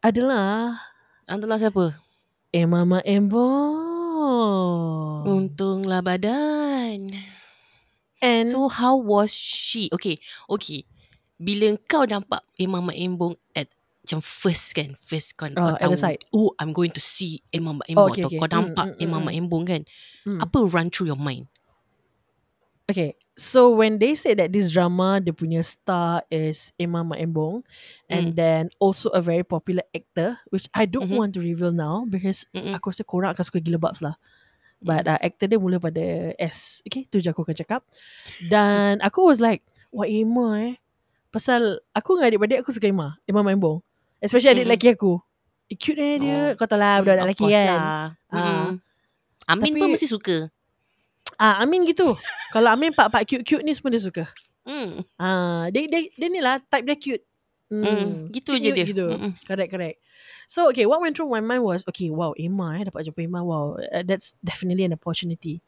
[0.00, 0.78] adalah
[1.26, 1.94] Antarlah siapa?
[2.50, 3.82] Emama Embong.
[5.24, 7.12] Untunglah badan.
[8.22, 9.90] And So how was she?
[9.92, 10.86] Okay, okay.
[11.42, 13.66] Bila kau nampak Imam Mak Embong at
[14.06, 16.22] macam first kan, first kau, Oh, kau tahu, side.
[16.30, 18.38] oh I'm going to see Imam Mak Oh, Embong okay, atau okay.
[18.38, 19.26] kau Mm, nampak mm, mm, Imam mm.
[19.26, 19.82] Mak Embong kan,
[20.22, 20.38] Hmm.
[20.38, 21.50] apa run through your mind?
[22.90, 27.62] Okay, so when they say that this drama, the punya star is Imam Mak Embong,
[28.10, 28.36] and Mm.
[28.38, 31.16] then also a very popular actor, which I don't Mhm.
[31.18, 32.74] want to reveal now because Mm-mm.
[32.74, 34.14] aku rasa korang akan suka gila babs lah.
[34.82, 36.82] But uh, actor dia mula pada S.
[36.82, 37.80] Okay, tu je aku akan cakap.
[38.42, 40.74] Dan aku was like, wah Emma eh.
[41.30, 43.16] Pasal aku dengan adik-beradik aku suka Emma.
[43.24, 43.78] Emma Mak Embong.
[44.18, 44.74] Especially adik Mm-mm.
[44.74, 45.12] lelaki aku.
[45.66, 46.34] Eh, cute eh dia.
[46.34, 46.48] Oh.
[46.54, 47.64] Kau tahu lah budak Mm, of lelaki kan.
[47.64, 47.78] Lah.
[47.80, 48.08] Ah.
[48.28, 48.68] Mm-mm.
[49.48, 50.36] Amin Tapi- pun mesti suka.
[51.34, 52.12] Ah, Amin gitu.
[52.54, 54.24] Kalau Amin pak-pak cute-cute ni semua dia suka.
[54.62, 55.02] Hmm.
[55.16, 57.24] Ah, dia dia dia ni lah type dia cute.
[57.72, 58.28] Hmm.
[58.28, 58.84] Gitu je dia.
[58.84, 59.08] Gitu.
[59.08, 59.32] Mm-mm.
[59.48, 59.96] Correct, correct.
[60.44, 63.40] So, okay, what went through my mind was, okay, wow, Emma eh, dapat jumpa Emma,
[63.40, 65.64] wow, uh, that's definitely an opportunity.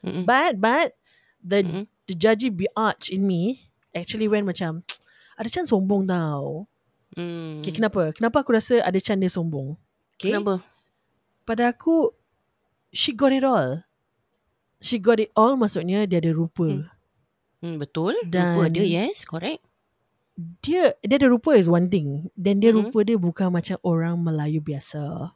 [0.00, 0.24] Mm-mm.
[0.24, 0.96] But, but,
[1.44, 1.84] the Mm-mm.
[2.08, 4.80] the judgy biatch in me actually went macam,
[5.38, 6.64] ada chance sombong tau.
[7.12, 7.60] Hmm.
[7.60, 8.16] Okay, kenapa?
[8.16, 9.76] Kenapa aku rasa ada chance dia sombong?
[10.16, 10.32] Okay.
[10.32, 10.64] Kenapa?
[11.44, 12.16] Pada aku,
[12.88, 13.84] she got it all.
[14.80, 16.64] She got it all maksudnya dia ada rupa.
[16.64, 16.88] Hmm.
[17.60, 18.16] Hmm, betul.
[18.24, 19.62] Dan- Rupa dia, yes, correct.
[20.34, 22.32] Dia dia ada rupa is one thing.
[22.32, 22.88] Dan dia Mhm.
[22.88, 25.34] rupa dia bukan macam orang Melayu biasa.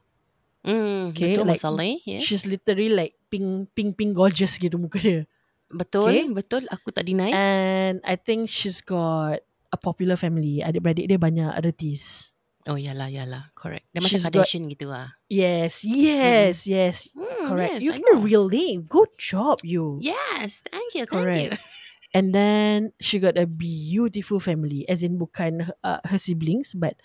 [0.65, 1.85] Hmm, Okay, betul like, masalah.
[2.03, 2.21] Yes.
[2.25, 5.21] She's literally like pink pink pink gorgeous gitu muka dia.
[5.67, 6.25] Betul, okay.
[6.31, 6.63] betul.
[6.67, 7.31] Aku tak deny.
[7.31, 10.59] And I think she's got a popular family.
[10.59, 12.31] Adik-beradik dia banyak artis.
[12.67, 13.47] oh, yalah, yalah.
[13.55, 13.87] Correct.
[13.95, 15.15] Dia macam She's got- Kardashian gitu lah.
[15.31, 17.07] Yes, yes, yes.
[17.15, 17.79] Hmm, Correct.
[17.79, 18.27] yes, you I get a know.
[18.27, 18.83] real name.
[18.83, 20.03] Good job, you.
[20.03, 21.39] Yes, thank you, thank Correct.
[21.39, 21.51] you.
[22.17, 26.97] And then she got a beautiful family, as in bukan uh, her siblings, but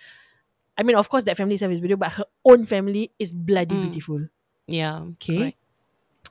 [0.72, 3.82] I mean, of course, that family service beautiful, but her own family is bloody Mm.
[3.92, 4.20] beautiful.
[4.64, 5.52] Yeah, Okay.
[5.52, 5.60] correct.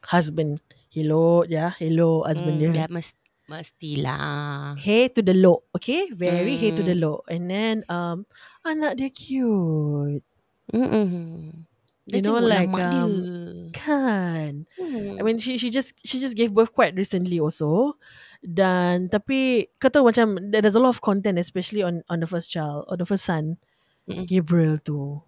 [0.10, 2.74] Husband, hello, yeah, hello, husband dia.
[2.74, 3.14] ya, mest,
[3.46, 4.74] mestilah.
[4.82, 6.10] Hey to the low, okay?
[6.10, 7.04] Very hey to the Mm.
[7.06, 7.18] low.
[7.30, 8.26] And then um
[8.66, 10.26] anak dia cute.
[10.74, 11.70] Mm-mm.
[12.10, 13.78] Dia You know, like, um, dia.
[13.78, 14.66] Kan.
[14.76, 15.16] Hmm.
[15.16, 17.96] I mean she she just she just gave birth quite recently also.
[18.42, 22.26] Dan tapi kau tahu macam there- there's a lot of content especially on on the
[22.26, 23.62] first child or the first son
[24.10, 24.26] Mm-mm.
[24.26, 25.22] Gabriel tu.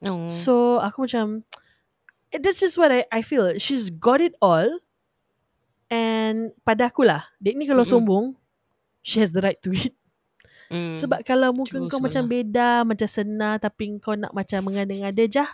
[0.00, 0.24] oh.
[0.24, 1.44] So aku macam
[2.32, 3.60] that's just what I I feel.
[3.60, 4.80] She's got it all.
[5.90, 7.92] And pada aku lah, dek ni kalau Mm-mm.
[7.98, 8.26] sombong,
[9.02, 9.92] she has the right to it.
[10.70, 10.94] Hmm.
[10.94, 12.30] Sebab kalau muka True kau macam lah.
[12.30, 15.50] beda, macam senar tapi kau nak macam mengada-ngada jah.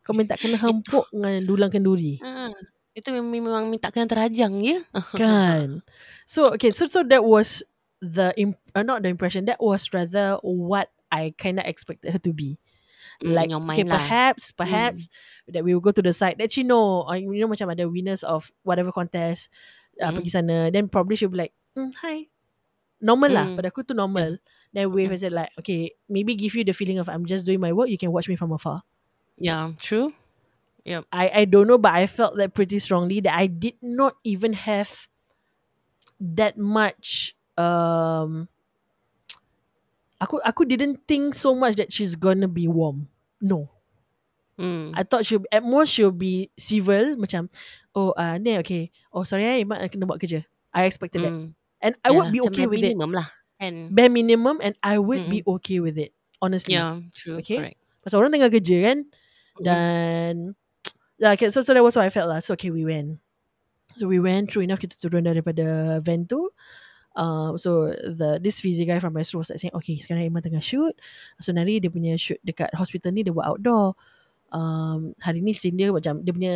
[0.00, 2.16] Kau minta kena hempuk dengan dulang kenduri.
[2.24, 2.48] Ah,
[2.98, 4.82] itu memang, minta kena terajang ya.
[5.20, 5.80] Kan?
[6.26, 7.62] So okay, so so that was
[7.98, 9.46] the imp- uh, not the impression.
[9.46, 12.58] That was rather what I kind of expected her to be.
[13.22, 13.94] Mm, Like okay, mind lah.
[13.98, 15.00] perhaps perhaps
[15.48, 17.88] that we will go to the side that she know, uh, you know macam ada
[17.88, 19.48] winners of whatever contest
[19.98, 20.14] uh, Mm.
[20.20, 20.56] pergi sana.
[20.70, 22.28] Then probably she'll be like, mm, hi.
[23.00, 23.46] Normal lah.
[23.50, 23.56] Mm.
[23.58, 24.38] Pada aku tu normal.
[24.70, 25.16] Then we Mm.
[25.16, 27.88] said like, okay, maybe give you the feeling of I'm just doing my work.
[27.88, 28.84] You can watch me from afar.
[29.40, 30.12] Yeah, true.
[31.12, 34.56] I I don't know, but I felt that pretty strongly that I did not even
[34.56, 35.06] have
[36.16, 37.36] that much.
[37.58, 38.46] Um,
[40.18, 43.06] aku aku didn't think so much that she's gonna be warm.
[43.38, 43.70] No,
[44.58, 44.90] Hmm.
[44.98, 47.46] I thought she'll at most she'll be civil macam
[47.94, 50.42] oh uh, ni okay oh sorry eh Imat kena buat kerja.
[50.74, 51.54] I expected that, Hmm.
[51.78, 52.94] and I would be okay with it.
[52.94, 53.30] minimum lah.
[53.58, 53.90] Kan?
[53.90, 55.34] Bare minimum, and I would Mm-mm.
[55.34, 56.14] be okay with it.
[56.38, 57.38] Honestly, Yeah, true.
[57.42, 57.58] Okay.
[57.58, 57.78] Correct.
[58.06, 58.98] pasal orang tengah kerja kan.
[59.58, 59.62] Mm.
[59.66, 60.34] Dan
[61.18, 62.40] yeah, okay, so so that was what I felt lah.
[62.40, 63.18] So okay, we went.
[63.98, 64.50] So we went.
[64.50, 66.50] True enough, kita turun daripada van tu.
[67.18, 70.62] Um, so the this Fizi guy from Astro was like saying, okay, sekarang Iman tengah
[70.62, 70.94] shoot.
[71.42, 73.98] So nanti dia punya shoot dekat hospital ni dia buat outdoor.
[74.54, 76.54] Um, hari ni scene dia macam dia punya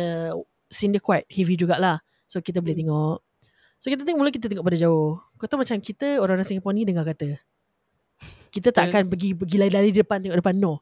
[0.71, 1.99] scene dia quite heavy jugalah.
[2.31, 2.83] So kita boleh Hmm.
[2.87, 3.17] tengok.
[3.83, 5.19] So kita tengok mula kita tengok pada jauh.
[5.35, 7.35] Kau tahu macam kita orang-orang Singapore ni dengar kata.
[8.47, 10.79] Kita tak akan pergi pergi lari di depan tengok depan no.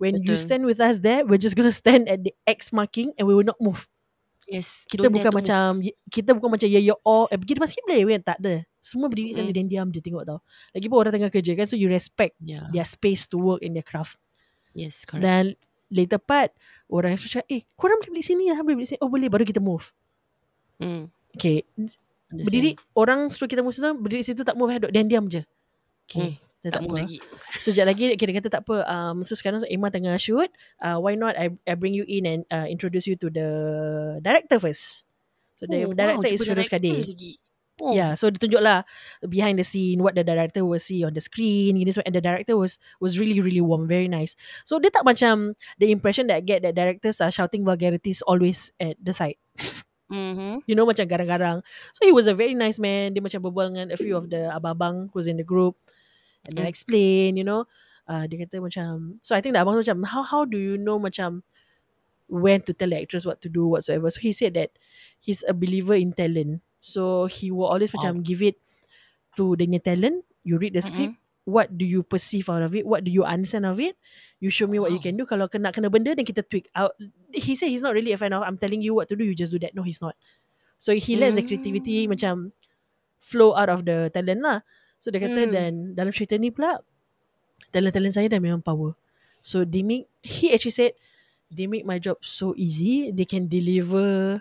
[0.00, 0.40] When you Betul.
[0.40, 3.44] stand with us there, we're just gonna stand at the X marking and we will
[3.44, 3.84] not move.
[4.48, 4.88] Yes.
[4.88, 5.38] Kita don't bukan to move.
[5.44, 5.68] macam
[6.08, 8.64] kita bukan macam ya ya oh eh pergi depan sikit boleh weh tak ada.
[8.80, 9.56] Semua berdiri sana Mm.
[9.60, 10.38] dan diam je tengok tau.
[10.72, 12.66] Lagipun orang tengah kerja kan so you respect Yeah.
[12.72, 14.16] their space to work in their craft.
[14.72, 15.22] Yes, correct.
[15.22, 15.44] Dan
[15.92, 16.56] later part
[16.88, 18.98] orang yang cakap eh korang boleh beli sini lah boleh beli sini.
[19.04, 19.92] Oh boleh baru kita move.
[20.80, 21.12] Mm.
[21.36, 21.62] Okay.
[21.76, 22.08] Understand.
[22.30, 25.44] Berdiri orang suruh kita move situ berdiri situ tak move duduk dan diam je.
[26.10, 26.34] Okay.
[26.34, 26.92] Hmm, Tak tak apa.
[26.92, 27.18] lagi.
[27.64, 28.84] So sekejap lagi kita kata tak apa.
[28.84, 30.52] Um, so sekarang Emma tengah shoot.
[30.76, 33.48] Uh, why not I, I bring you in and uh, introduce you to the
[34.20, 35.08] director first.
[35.56, 37.00] So the Oh, director wow, is director Kadir.
[37.00, 37.32] lagi.
[37.80, 37.96] Oh.
[37.96, 38.84] Yeah, so dia tunjuk lah
[39.24, 41.80] behind the scene what the director will see on the screen.
[41.80, 42.04] Gini semua.
[42.04, 44.36] And the director was was really really warm, very nice.
[44.68, 48.68] So dia tak macam the impression that I get that directors are shouting vulgarities always
[48.76, 49.40] at the side.
[50.12, 50.68] Mm-hmm.
[50.68, 51.64] You know macam garang-garang.
[51.96, 53.16] So he was a very nice man.
[53.16, 55.78] Dia macam berbual dengan a few of the abang-abang who's in the group.
[56.46, 56.70] And then Mm.
[56.70, 57.66] explain, you know.
[58.10, 60.98] Uh, dia kata macam, so I think the abang macam, how how do you know
[60.98, 61.46] macam
[62.30, 64.10] when to tell the actress what to do whatsoever.
[64.10, 64.74] So he said that
[65.18, 66.62] he's a believer in talent.
[66.80, 68.00] So he will always Wow.
[68.00, 68.58] macam give it
[69.36, 70.24] to the punya talent.
[70.46, 71.14] You read the script.
[71.46, 72.86] What do you perceive out of it?
[72.86, 73.98] What do you understand of it?
[74.38, 75.06] You show me what you Wow.
[75.10, 75.26] can do.
[75.26, 76.94] Kalau kena kena benda, then kita tweak out.
[77.34, 78.42] He said he's not really a fan of.
[78.46, 79.24] I'm telling you what to do.
[79.26, 79.74] You just do that.
[79.74, 80.14] No, he's not.
[80.78, 82.10] So he lets the creativity Mm.
[82.10, 82.34] macam
[83.20, 84.62] flow out of the talent lah.
[85.00, 85.52] So dia kata Mm.
[85.52, 86.84] dan dalam cerita ni pula
[87.72, 88.92] talent-talent saya dah memang power.
[89.40, 90.92] So they make he actually said
[91.48, 93.08] they make my job so easy.
[93.08, 94.38] They can deliver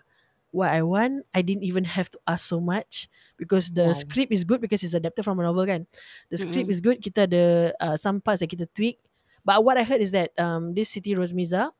[0.51, 1.23] what I want.
[1.31, 3.07] I didn't even have to ask so much
[3.39, 3.97] because the Wow.
[3.97, 5.87] script is good because it's adapted from a novel kan.
[6.27, 6.75] The script Mm-mm.
[6.75, 6.99] is good.
[6.99, 7.43] Kita ada
[7.79, 8.99] uh, some parts that kita tweak.
[9.47, 11.71] But what I heard is that um, this Siti Rosmiza,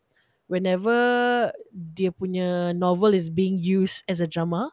[0.47, 0.95] whenever
[1.69, 4.71] dia punya novel is being used as a drama,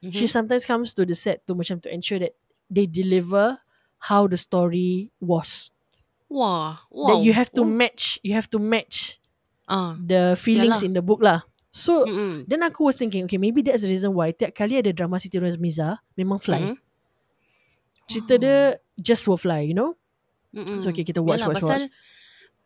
[0.00, 0.14] Mhm.
[0.14, 2.32] she sometimes comes to the set to macam to ensure that
[2.70, 3.58] they deliver
[4.08, 5.68] how the story was.
[6.30, 7.06] Wah, wow.
[7.10, 7.68] That you have to Oh.
[7.68, 9.18] match, you have to match
[9.66, 9.98] Ah.
[9.98, 10.86] the feelings Yalah.
[10.86, 11.42] in the book lah.
[11.70, 12.46] So Mm-mm.
[12.50, 15.38] then aku was thinking, okay, maybe that's the reason why tiap kali ada drama Siti
[15.38, 16.74] Rosmiza memang fly.
[16.74, 16.78] Mm-mm.
[18.10, 19.94] Cerita dia just will fly, you know.
[20.50, 20.82] Mm-mm.
[20.82, 21.94] So okay, kita watch, Yalah, watch, pasal watch.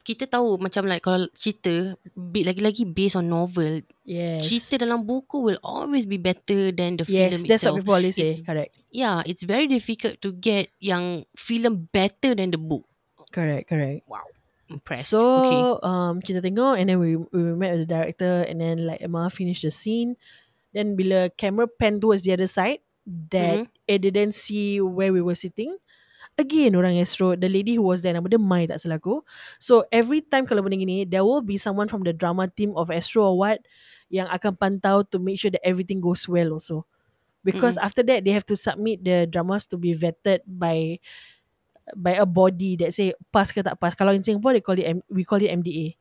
[0.05, 1.97] Kita tahu macam like kalau cerita
[2.29, 4.45] lagi-lagi based on novel, Yes.
[4.45, 7.73] cerita dalam buku will always be better than the Yes, film that's itself.
[7.75, 8.37] what people always say.
[8.37, 8.77] It's- Correct.
[8.93, 12.85] Yeah, it's very difficult to get yang film better than the book.
[13.33, 14.05] Correct, correct.
[14.05, 14.29] Wow.
[14.69, 15.09] Impressed.
[15.09, 15.61] So okay.
[15.85, 19.29] um kita tengok and then we we met with the director and then like Emma
[19.29, 20.17] finished the scene.
[20.71, 22.81] Then bila camera pan towards the other side
[23.33, 23.73] that Mhm.
[23.85, 25.77] it didn't see where we were sitting.
[26.35, 29.23] Again orang Astro The lady who was there Nama dia Mai tak salah aku.
[29.63, 32.91] So every time kalau benda gini There will be someone from the drama team Of
[32.91, 33.63] Astro or what
[34.11, 36.83] Yang akan pantau To make sure that everything goes well also.
[37.47, 40.99] Because after that They have to submit the dramas To be vetted by
[41.95, 43.95] By a body That say Pass ke tak pass?
[43.95, 45.95] Kalau in Singapore they call it, M- We call it MDA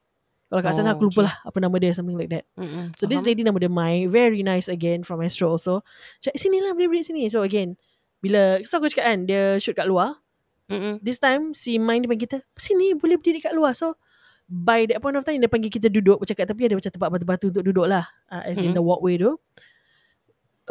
[0.50, 1.28] Kalau kat sana Oh, aku lupa okay.
[1.30, 2.50] lah Apa nama dia Something like that.
[2.58, 2.96] Mm-mm.
[2.98, 3.30] So this Faham?
[3.36, 5.86] lady nama dia Mai Very nice again From Astro also.
[6.24, 7.30] Cakap sini lah Boleh-boleh sini.
[7.30, 7.78] So again
[8.24, 10.23] Bila So aku cakap kan Dia shoot kat luar
[10.72, 10.96] Mm-mm.
[11.04, 14.00] This time Si Mai dia panggil kita Sini boleh berdiri kat luar So
[14.48, 17.10] By that point of time Dia panggil kita duduk Macam kat tepi ada macam tempat
[17.12, 18.78] batu-batu Untuk duduk lah uh, As in Mhm.
[18.80, 19.36] the walkway tu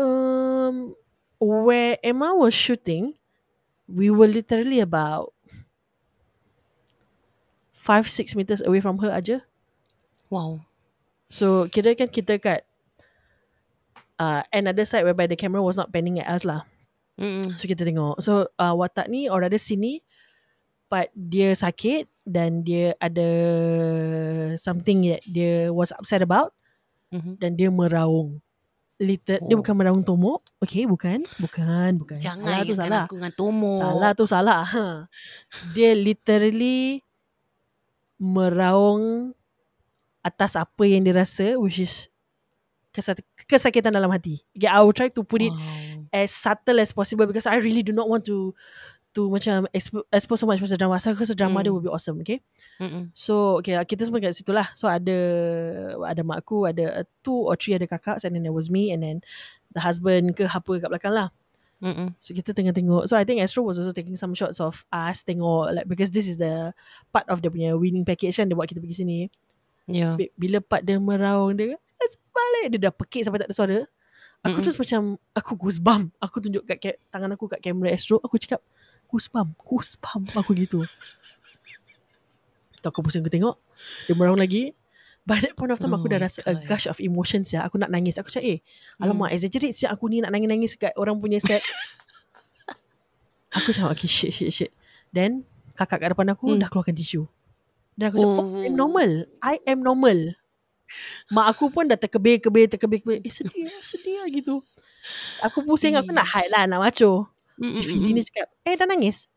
[0.01, 0.97] um,
[1.37, 3.17] Where Emma was shooting
[3.85, 5.37] We were literally about
[7.75, 9.43] Five, six meters away from her aja
[10.33, 10.65] Wow.
[11.29, 12.65] So kira kan kita kat
[14.17, 16.65] uh, another side whereby the camera was not panning at us lah.
[17.15, 17.45] Mm-mm.
[17.57, 18.19] So kita tengok.
[18.19, 20.01] So uh, watak ni or ada sini
[20.87, 23.29] but dia sakit dan dia ada
[24.57, 26.53] something that dia was upset about
[27.09, 27.37] Mhm.
[27.37, 28.41] dan dia meraung.
[28.97, 29.61] Liter, Dia Oh.
[29.61, 30.47] bukan meraung tomok.
[30.59, 31.27] Okay, bukan.
[31.37, 32.17] Bukan, bukan.
[32.17, 33.05] salah Jangan tu ingatkan salah.
[33.05, 33.73] aku dengan Tomo.
[33.75, 34.63] Salah tu salah.
[34.63, 34.87] Ha.
[35.75, 37.03] Dia literally
[38.17, 39.35] meraung
[40.23, 42.07] atas apa yang dia rasa which is
[43.49, 44.45] kesakitan dalam hati.
[44.55, 46.07] Okay, I will try to put it Wow.
[46.13, 48.53] as subtle as possible because I really do not want to
[49.13, 50.97] to macam expo- expose so much pasal drama.
[50.97, 51.65] Aku rasa drama Hmm.
[51.69, 52.41] dia will be awesome, okay?
[52.81, 53.13] Mm-mm.
[53.13, 54.73] So, okay, kita semua kat situ lah.
[54.73, 55.13] So, ada
[56.01, 58.89] ada mak aku, ada uh, two or three ada kakak, and then there was me,
[58.89, 59.21] and then
[59.77, 61.29] the husband ke apa kat belakang lah.
[61.83, 62.15] Mm-mm.
[62.23, 65.27] So kita tengah tengok So I think Astro was also taking some shots of us
[65.27, 66.71] tengok like because this is the
[67.11, 69.19] part of dia punya winning package kan dia buat kita pergi sini.
[69.85, 70.15] Yeah.
[70.15, 73.79] Bi- Bila part dia meraung dia "Asal balik dia dah pekik sampai tak ada suara.
[74.41, 74.65] Aku Mm-mm.
[74.65, 75.01] terus macam
[75.33, 78.59] Aku goosebump Aku tunjuk kat ka- tangan aku kat kamera Astro Aku cakap
[79.07, 80.83] Goosebump Goosebump Aku gitu
[82.75, 83.55] Tu aku pusing aku tengok
[84.05, 84.75] Dia meraung lagi
[85.23, 86.67] By that point of time Oh Aku dah my rasa A God.
[86.67, 88.59] gush of emotions ya Aku nak nangis Aku cakap eh
[88.99, 89.37] Alamak Hmm.
[89.37, 91.63] exaggerate siap aku ni Nak nangis-nangis kat orang punya set
[93.57, 94.71] Aku cakap Okay shit shit shit
[95.11, 96.59] Then Kakak kat depan aku Hmm.
[96.59, 97.31] Dah keluarkan tisu
[97.93, 98.49] Dan aku cakap oh.
[98.53, 98.63] Oh.
[98.63, 99.11] I'm normal.
[99.39, 100.19] I am normal.
[101.29, 103.21] Mak aku pun dah terkebir-kebir Terkebir-kebir.
[103.21, 104.61] Eh sedih lah Sedih lah gitu.
[105.41, 107.89] Aku pusing Aku nak hide lah Nak maco Si Mm-mm.
[107.89, 109.29] Fizi ni cakap Eh dah nangis?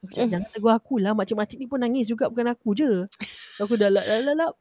[0.00, 0.32] Aku cakap Mm.
[0.32, 1.12] Jangan tegur aku lah.
[1.12, 3.10] Makcik-makcik ni pun nangis juga Bukan aku je.
[3.58, 4.54] Aku dah lap lap lap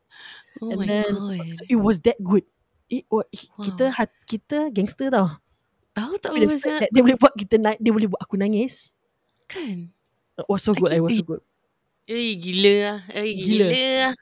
[0.60, 1.32] Oh And my then god.
[1.32, 2.44] so, so It was that good.
[2.88, 3.30] It, wa-
[3.62, 3.94] Kita
[4.26, 5.38] Kita gangster tau.
[5.94, 6.90] Tahu tak Tapi the apa fact that?
[6.90, 8.98] Dia boleh buat kita na- Dia boleh buat aku nangis.
[9.46, 9.94] Kan?
[10.34, 11.46] It was so good It was so good
[12.10, 13.00] Eh gila lah.
[13.14, 13.70] Eh Gila.
[13.70, 14.14] gila, lah.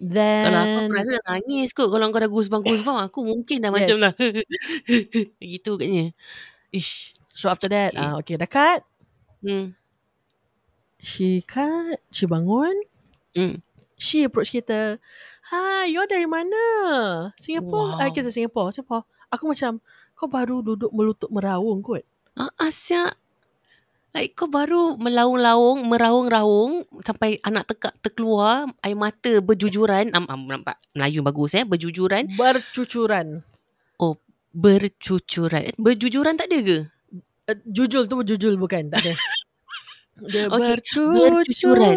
[0.00, 1.88] Then Kalau aku aku rasa nangis kot.
[1.92, 3.76] Kalau kau dah goosebump goosebump aku mungkin dah Yes.
[3.76, 4.12] macam lah.
[5.54, 6.06] Gitu katnya.
[6.74, 7.14] Ish.
[7.36, 8.02] So after that Okay.
[8.02, 8.80] ah Okay dah cut
[9.40, 9.72] Hmm.
[11.00, 12.74] She cut She bangun
[13.32, 13.62] Hmm.
[13.96, 14.98] She approach kita
[15.54, 16.58] Hi you dari mana
[17.38, 18.00] Singapore Wow.
[18.02, 18.10] wow.
[18.12, 19.78] Kita Singapore Singapore Aku macam
[20.18, 22.02] Kau baru duduk melutut meraung kot
[22.38, 23.19] Ah, Asya.
[24.10, 30.10] Like kau baru melaung-laung, meraung-raung sampai anak tekak terkeluar, air mata berjujuran.
[30.10, 32.26] Am, am, nampak Melayu bagus eh, berjujuran.
[32.34, 33.46] Bercucuran
[34.50, 35.62] Bercucuran.
[35.70, 36.78] Eh, Berjujuran tak ada ke?
[37.46, 39.14] uh, Jujul tu jujul bukan Tak ada
[40.20, 41.96] Dia Okey, bercucuran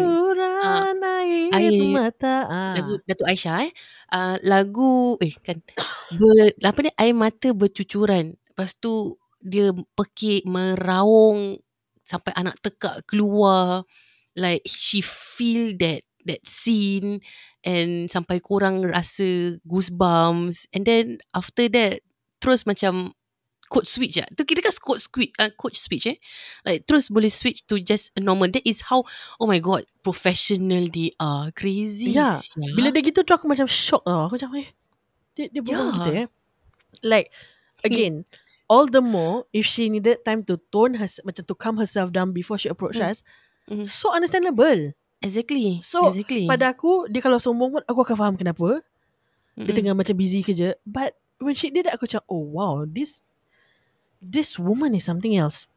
[1.52, 2.72] air, air- mata ah.
[2.78, 3.72] Lagu Datuk Aisyah eh.
[4.08, 5.60] Uh, lagu eh kan
[6.14, 8.32] ber, apa ni air mata bercucuran.
[8.48, 11.60] Lepas tu dia pekik meraung
[12.04, 13.82] sampai anak tekak keluar
[14.36, 17.20] like she feel that that scene
[17.64, 22.00] and sampai korang rasa goosebumps and then after that
[22.40, 23.12] terus macam
[23.72, 24.28] code switch lah.
[24.36, 26.18] Tu kira kan code switch, uh, code switch eh.
[26.62, 28.46] Like terus boleh switch to just a normal.
[28.52, 29.02] That is how,
[29.40, 31.50] oh my god, professional they are.
[31.50, 32.14] Crazy.
[32.14, 32.70] Ya, sia.
[32.76, 34.68] Bila dia gitu tu aku macam shock tau Aku macam eh
[35.34, 35.80] Dia, dia Ya.
[35.90, 36.26] gitu eh
[37.02, 37.34] Like
[37.82, 38.22] Again
[38.64, 42.32] All the more If she needed time to tone her Macam to calm herself down
[42.32, 43.12] Before she approach Hmm.
[43.12, 43.20] us.
[43.68, 43.84] Mhm.
[43.84, 44.92] So understandable.
[45.24, 45.80] Exactly.
[45.80, 46.44] So, exactly.
[46.44, 48.80] Pada aku Dia kalau sombong pun Aku akan faham kenapa.
[49.56, 49.76] Dia Mm-mm.
[49.76, 50.76] tengah macam busy kerja.
[50.84, 53.20] But When she did that Aku macam Oh wow This
[54.20, 55.68] This woman is something else.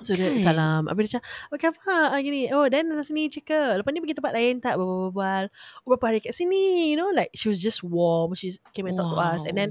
[0.00, 0.40] So dia Kan?
[0.40, 0.82] salam.
[0.88, 2.48] Habis dia macam Oh kenapa ah, gini.
[2.54, 4.54] Oh dan datang sini cakap Lepas ni pergi tempat lain.
[4.62, 5.50] Tak Berbual-bual
[5.84, 6.94] Oh berapa hari kat sini?
[6.94, 8.32] You know like She was just warm.
[8.38, 9.44] She came and talk to us.
[9.44, 9.70] And then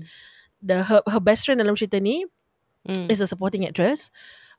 [0.61, 2.27] the her, her best friend dalam cerita ni
[2.81, 3.07] Mm.
[3.13, 4.09] Is a supporting actress.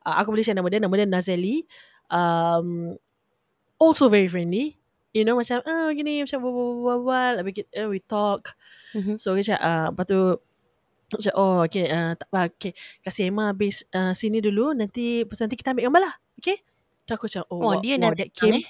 [0.06, 0.78] Uh, Aku boleh share nama dia.
[0.78, 1.66] Nama dia Nazeli.
[2.06, 2.94] Um,
[3.82, 4.78] Also very friendly.
[5.12, 8.54] You know macam Oh gini Macam berbual-bual Habis kita, uh, we talk.
[8.96, 9.18] Mhm.
[9.20, 10.20] So cakap uh, Lepas tu
[11.12, 12.72] Macam oh okay, uh, tak apa okay.
[13.02, 14.70] Kasih Emma habis uh, Sini dulu.
[14.72, 16.14] Nanti Lepas nanti kita ambil gambar lah.
[16.38, 16.62] Okay?
[17.04, 18.66] Tu aku macam Oh, Oh, wow, dia wow, that came eh?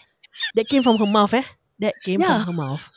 [0.56, 1.44] That came from her mouth eh?
[1.78, 2.40] That came Yeah.
[2.42, 2.88] from her mouth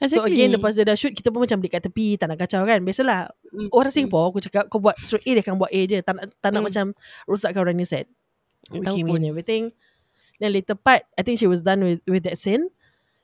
[0.00, 0.16] Exactly.
[0.16, 2.80] So again lepas dia dah shoot Kita pun macam dekat tepi Tak nak kacau kan
[2.80, 3.88] Biasalah Mm, Orang.
[3.88, 6.50] Singapore Aku cakap Kau buat straight A Dia akan buat A je Tak nak, tak
[6.50, 6.66] nak Mm.
[6.68, 6.84] macam
[7.24, 8.08] Rosakkan orang ni set
[8.68, 9.16] We Tahu came pun.
[9.16, 9.64] in and everything
[10.36, 12.68] Then later part I think she was done with with that scene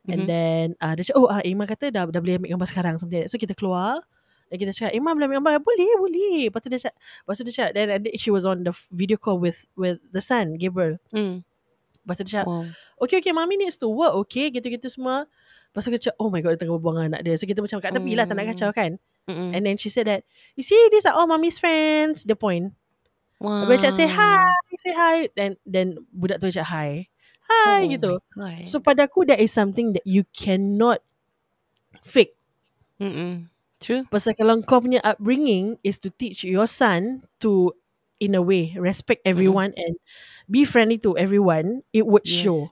[0.05, 0.27] And Mhm.
[0.27, 3.17] then uh, Dia cakap Oh uh, Iman kata dah, dah boleh ambil gambar sekarang something
[3.17, 3.33] like that.
[3.33, 4.05] So kita keluar
[4.49, 7.45] Dan kita cakap Iman boleh ambil gambar Boleh boleh Lepas tu dia cakap Lepas tu
[7.45, 11.01] dia cakap Then think she was on the video call with With the son Gabriel
[11.09, 11.41] Mm.
[12.01, 12.65] Lepas tu dia cakap Wow.
[13.01, 15.25] Okay okay Mami needs to work Okay gitu-gitu semua
[15.75, 17.59] Lepas tu kita cakap Oh my god Dia tengah berbual dengan anak dia So kita
[17.59, 18.53] macam kat tepi lah Tak nak Mm.
[18.55, 18.91] kacau kan
[19.27, 19.51] Mm-mm.
[19.51, 20.23] And then she said that
[20.55, 22.79] You see these are all mommy's friends The point
[23.43, 23.67] Wow.
[23.67, 24.39] Habis cakap say hi
[24.79, 26.91] Say hi Then then budak tu cakap hi
[27.51, 28.13] Hi Oh gitu.
[28.71, 31.03] So pada aku That is something that you cannot
[32.07, 32.39] Fake
[33.03, 33.51] Mm-mm.
[33.83, 34.07] True.
[34.09, 37.75] Pasal kalau kau punya upbringing Is to teach your son To
[38.23, 39.99] In a way Respect everyone And
[40.47, 42.47] be friendly to everyone It would Yes.
[42.47, 42.71] show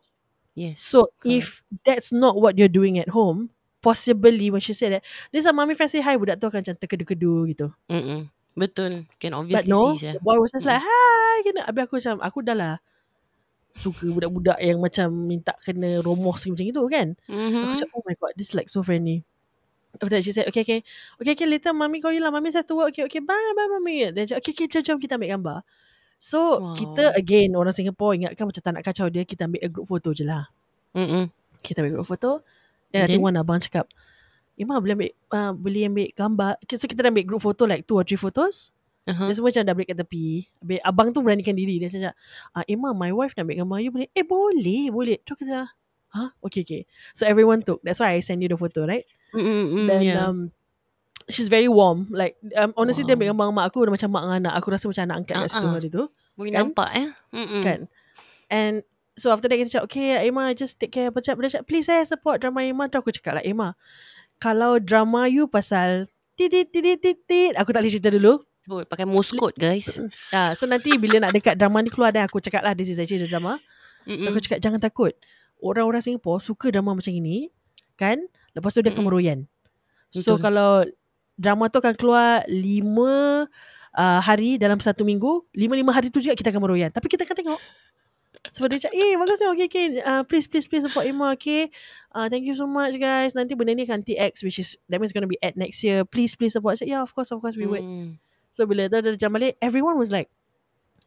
[0.52, 0.84] Yes.
[0.84, 1.32] So Correct.
[1.32, 1.46] if
[1.84, 3.48] That's not what you're doing at home
[3.80, 6.76] Possibly When she said that This are mommy friends say hi Budak tu akan macam
[6.76, 8.28] terkedu-kedu gitu Mm-mm.
[8.52, 9.08] Betul.
[9.16, 10.12] Can But obviously no, see.
[10.12, 11.34] the boy was just like, hi.
[11.40, 11.64] Kena.
[11.64, 12.76] Habis aku macam, aku dah lah
[13.72, 17.16] suka budak-budak yang macam minta kena romos macam itu kan.
[17.24, 17.62] Mm-hmm.
[17.64, 19.24] Aku macam, oh my god, this like so friendly.
[19.96, 20.80] After that, she said, okay, okay.
[21.20, 22.32] Okay, okay, later mami kau hilang.
[22.32, 22.96] Mami satu work.
[22.96, 24.08] Okay, okay, bye, bye, mami.
[24.12, 25.58] Then cakap, okay, okay, jom, jom kita ambil gambar.
[26.22, 26.78] So, Wow.
[26.78, 30.14] kita again, orang Singapore ingatkan macam tak nak kacau dia, kita ambil a group photo
[30.14, 30.46] je lah.
[30.94, 31.26] Mm-mm.
[31.58, 32.46] Kita ambil group photo.
[32.94, 33.34] Then, I think Then?
[33.34, 33.90] one abang cakap,
[34.54, 36.62] Ima boleh ambil, uh, boleh ambil gambar.
[36.78, 38.70] So, kita dah ambil group photo like two or three photos.
[39.02, 39.26] Uh-huh.
[39.26, 40.46] Dia semua macam dah break kat tepi.
[40.62, 41.82] Habis abang tu beranikan diri.
[41.82, 42.14] Dia cakap,
[42.54, 44.08] ah, Emma, my wife nak ambil gambar you boleh?
[44.14, 45.18] Eh, boleh, boleh.
[45.26, 45.66] Terus kata,
[46.14, 46.30] huh?
[46.46, 46.82] Okay, okay.
[47.10, 47.82] So everyone took.
[47.82, 49.02] That's why I send you the photo, right?
[49.34, 49.90] Mm-mm.
[49.90, 50.22] Then, yeah.
[50.22, 50.54] um,
[51.26, 52.06] she's very warm.
[52.08, 53.18] Like um, honestly dia Wow.
[53.18, 54.54] ambil gambar mak aku macam mak dengan anak.
[54.58, 55.74] Aku rasa macam anak angkat kat situ Ah-ah.
[55.74, 56.04] hari tu.
[56.32, 56.58] Boleh Kan?
[56.66, 57.08] nampak eh.
[57.30, 57.62] Mm-mm.
[57.62, 57.80] Kan?
[58.48, 58.74] And
[59.14, 61.08] so after that kita cakap, okay Emma just take care.
[61.08, 62.86] Macam dia cakap, please eh support drama Emma.
[62.86, 63.76] Tu aku cakap lah, Emma,
[64.38, 68.40] kalau drama you pasal titit titit titit, aku tak boleh cerita dulu.
[68.64, 69.98] Oh, pakai Morse code guys.
[70.30, 72.96] Ah, so nanti bila nak dekat drama ni keluar dan aku cakap lah this is
[72.96, 73.58] actually the drama.
[74.02, 74.26] So Mm-mm.
[74.26, 75.12] aku cakap jangan takut.
[75.58, 77.50] Orang-orang Singapore suka drama macam ini,
[77.94, 78.18] kan?
[78.50, 79.46] Lepas tu dia akan meroyan.
[80.10, 80.42] So Betul.
[80.42, 80.70] kalau
[81.42, 83.50] drama tu akan keluar lima
[83.98, 86.94] uh, hari dalam satu minggu, lima-lima hari tu juga kita akan meroyan.
[86.94, 87.60] Tapi kita akan tengok.
[88.50, 89.86] So dia cakap, eh bagus lah, okay, okay.
[90.02, 91.70] Uh, please, please, please support Emma, okay.
[92.10, 93.38] Uh, thank you so much guys.
[93.38, 96.02] Nanti benda ni akan TX, which is, that means going to be at next year.
[96.02, 96.74] Please, please support.
[96.74, 97.86] I said, yeah, of course, of course, we would.
[97.86, 98.18] Mm.
[98.52, 100.28] So bila tu dia jam balik Everyone was like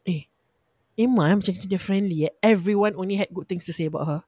[0.04, 0.26] Eh
[0.98, 2.34] Emma eh, macam dia friendly eh.
[2.42, 4.22] Everyone only had good things to say about her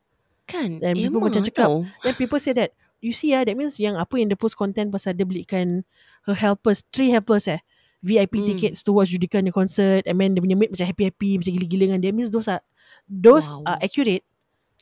[0.48, 0.80] Kan?
[0.80, 1.70] Dan people Emma macam cakap.
[2.06, 4.90] Then people say that You see ah, That means yang apa yang dia post content
[4.90, 5.86] Pasal dia belikan
[6.26, 7.62] Her helpers Three helpers eh
[8.02, 8.48] VIP Hmm.
[8.54, 11.84] tickets to watch Judikan the concert And then dia punya mate Macam happy-happy Macam gila-gila
[11.94, 12.62] dengan dia Means those are
[13.06, 13.66] Those Wow.
[13.70, 14.26] are accurate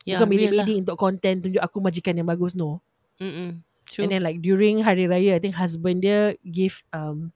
[0.06, 0.66] Ya, Bukan real lah.
[0.70, 2.78] untuk content Tunjuk aku majikan yang bagus No
[3.18, 3.60] Mm-mm.
[3.86, 4.06] True.
[4.06, 7.34] And then like during Hari Raya I think husband dia Give um,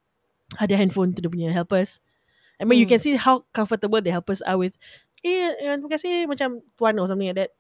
[0.57, 1.99] Hadiah handphone to dia punya helpers
[2.61, 2.95] I mean you Hmm.
[2.95, 4.79] can see How comfortable the helpers are with
[5.21, 7.51] Eh eh, terima kasih Macam tuan or something like that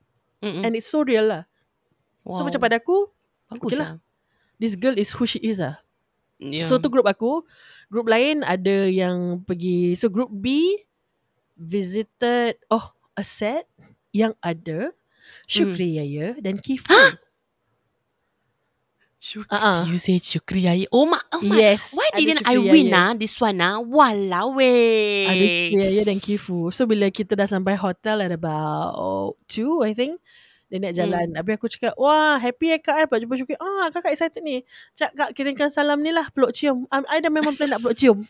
[0.40, 0.62] Mm-mm.
[0.62, 1.49] And it's so real lah
[2.28, 2.52] So Wow.
[2.52, 3.08] macam pada aku
[3.50, 3.90] Bagus okay lah.
[4.60, 5.80] This girl is who she is lah
[6.40, 6.64] Yeah.
[6.64, 7.44] So tu group aku
[7.92, 10.72] Group lain ada yang pergi So group B
[11.52, 13.68] Visited Oh a set
[14.16, 14.96] Yang ada
[15.44, 16.96] Syukri Yaya Dan Kifu
[19.20, 19.52] Syukri.
[19.52, 19.80] Ah, ah.
[19.84, 20.88] You say Syukri Yaya.
[20.88, 21.20] Oh mak.
[21.28, 21.60] Oh my.
[21.60, 23.04] Yes Why didn't I Syukri win Yaya.
[23.04, 23.76] ah this one ah?
[23.84, 25.28] Walau weh.
[25.28, 25.44] Ada
[25.76, 30.16] Yaya dan Kifu So bila kita dah sampai hotel At about Two I think
[30.70, 31.26] Dia nak jalan.
[31.34, 31.36] Hmm.
[31.42, 34.62] Habis aku cakap Wah happy eh kak eh, Dapat jumpa Syukri Ah kakak excited ni.
[34.94, 36.86] Cak kak kirimkan salam ni lah Peluk cium.
[36.94, 38.22] Um, I dah memang plan nak peluk cium.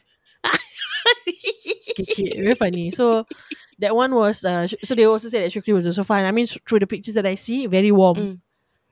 [2.00, 2.88] Kiki Very funny.
[2.90, 3.28] So
[3.80, 6.48] That one was uh, So they also said that Syukri was also fun I mean
[6.48, 8.16] through the pictures that I see Very warm.
[8.16, 8.34] Mm.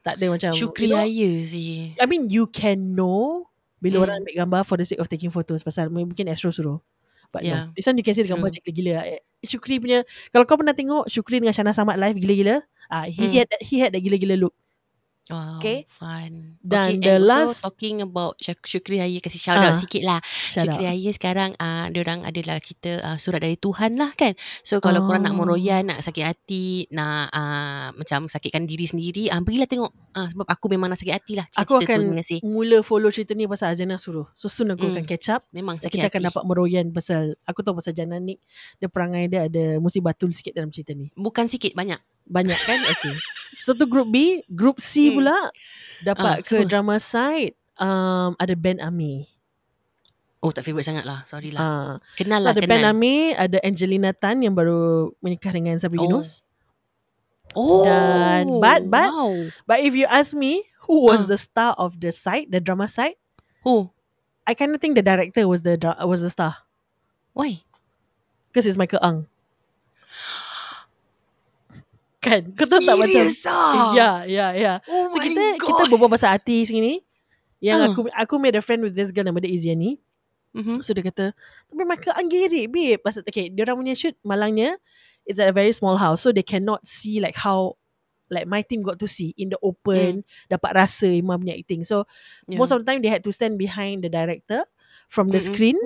[0.05, 1.97] Tak ada macam Syukri you know, Yaya sih.
[1.97, 3.49] I mean you can know
[3.81, 4.05] Bila Mm.
[4.05, 5.65] orang ambil gambar For the sake of taking photos.
[5.65, 6.85] Pasal mungkin Astro suruh
[7.33, 7.69] But Yeah.
[7.69, 10.57] no This one you can see the gambar macam gila-gila Eh, Syukri punya Kalau kau
[10.59, 12.57] pernah tengok Syukri dengan Shana Samad live Gila-gila
[12.93, 13.35] ah, He Mm.
[13.45, 14.55] had that, He had that gila-gila look
[15.29, 15.85] Wow, Okay.
[15.91, 16.57] fun.
[16.59, 19.77] Dan okay, the and last- also talking about Syuk- Syukri Yaya kasih shout out Ah,
[19.77, 20.21] sikit lah.
[20.49, 24.33] Syukri Yaya sekarang uh, orang adalah cerita uh, surat dari Tuhan lah kan.
[24.63, 25.45] So kalau korang nak Oh.
[25.45, 29.93] meroyan, nak sakit hati, nak uh, macam sakitkan diri sendiri, uh, pergilah tengok.
[30.11, 32.43] Uh, sebab aku memang nak sakit hati lah Aku akan tu.
[32.43, 34.93] Mula follow cerita ni Pasal Azana suruh So soon aku Mm.
[34.93, 36.11] akan catch up Memang sakit kita hati.
[36.11, 38.43] akan dapat meroyan Pasal Aku tahu pasal Jana Nick
[38.77, 42.01] Dia perangai dia ada Musibatul sikit dalam cerita ni Bukan sikit, banyak.
[42.29, 43.17] Banyak kan Okay
[43.59, 45.15] So tu group B Group C Hmm.
[45.19, 45.39] pula
[46.01, 46.69] Dapat Ah, ke siapa?
[46.69, 49.27] drama side um, Ada Ben Ami
[50.39, 51.27] Oh tak favourite sangat lah.
[51.27, 51.59] Sorry lah.
[51.59, 52.93] uh, Kenal so lah, Ada Ben kenal.
[52.93, 54.83] Ami Ada Angelina Tan Yang baru
[55.19, 56.07] menikah dengan Sabri Oh.
[56.07, 56.47] Yunus
[57.53, 57.83] Oh.
[57.83, 59.33] Dan- but- but- Wow.
[59.65, 61.29] But if you ask me Who was Ah.
[61.29, 63.17] the star of the side The drama side
[63.65, 63.91] Oh.
[64.45, 66.65] I kind of think the director was the was the star
[67.33, 67.61] Why?
[68.49, 69.27] Because it's Michael Ang
[72.19, 73.93] Kan Kau tahu tak macam ah?
[73.95, 75.63] Ya ya ya Oh So kita God.
[75.63, 77.03] kita berbual pasal artis ni
[77.59, 77.87] Yang Ah.
[77.91, 79.99] aku aku made a friend with this girl nama dia Iziani
[80.57, 80.81] Mhm.
[80.81, 81.37] So dia kata
[81.69, 84.81] Tapi Michael Ang gerik babe Pasal okay Dia orang punya shoot Malangnya
[85.23, 87.77] It's at a very small house So they cannot see like how
[88.33, 92.09] Like my team got to see In the open Dapat rasa Imam punya acting So
[92.49, 92.59] Yeah.
[92.59, 94.65] most of the time They had to stand behind the director
[95.07, 95.53] From the Mm-mm.
[95.53, 95.79] screen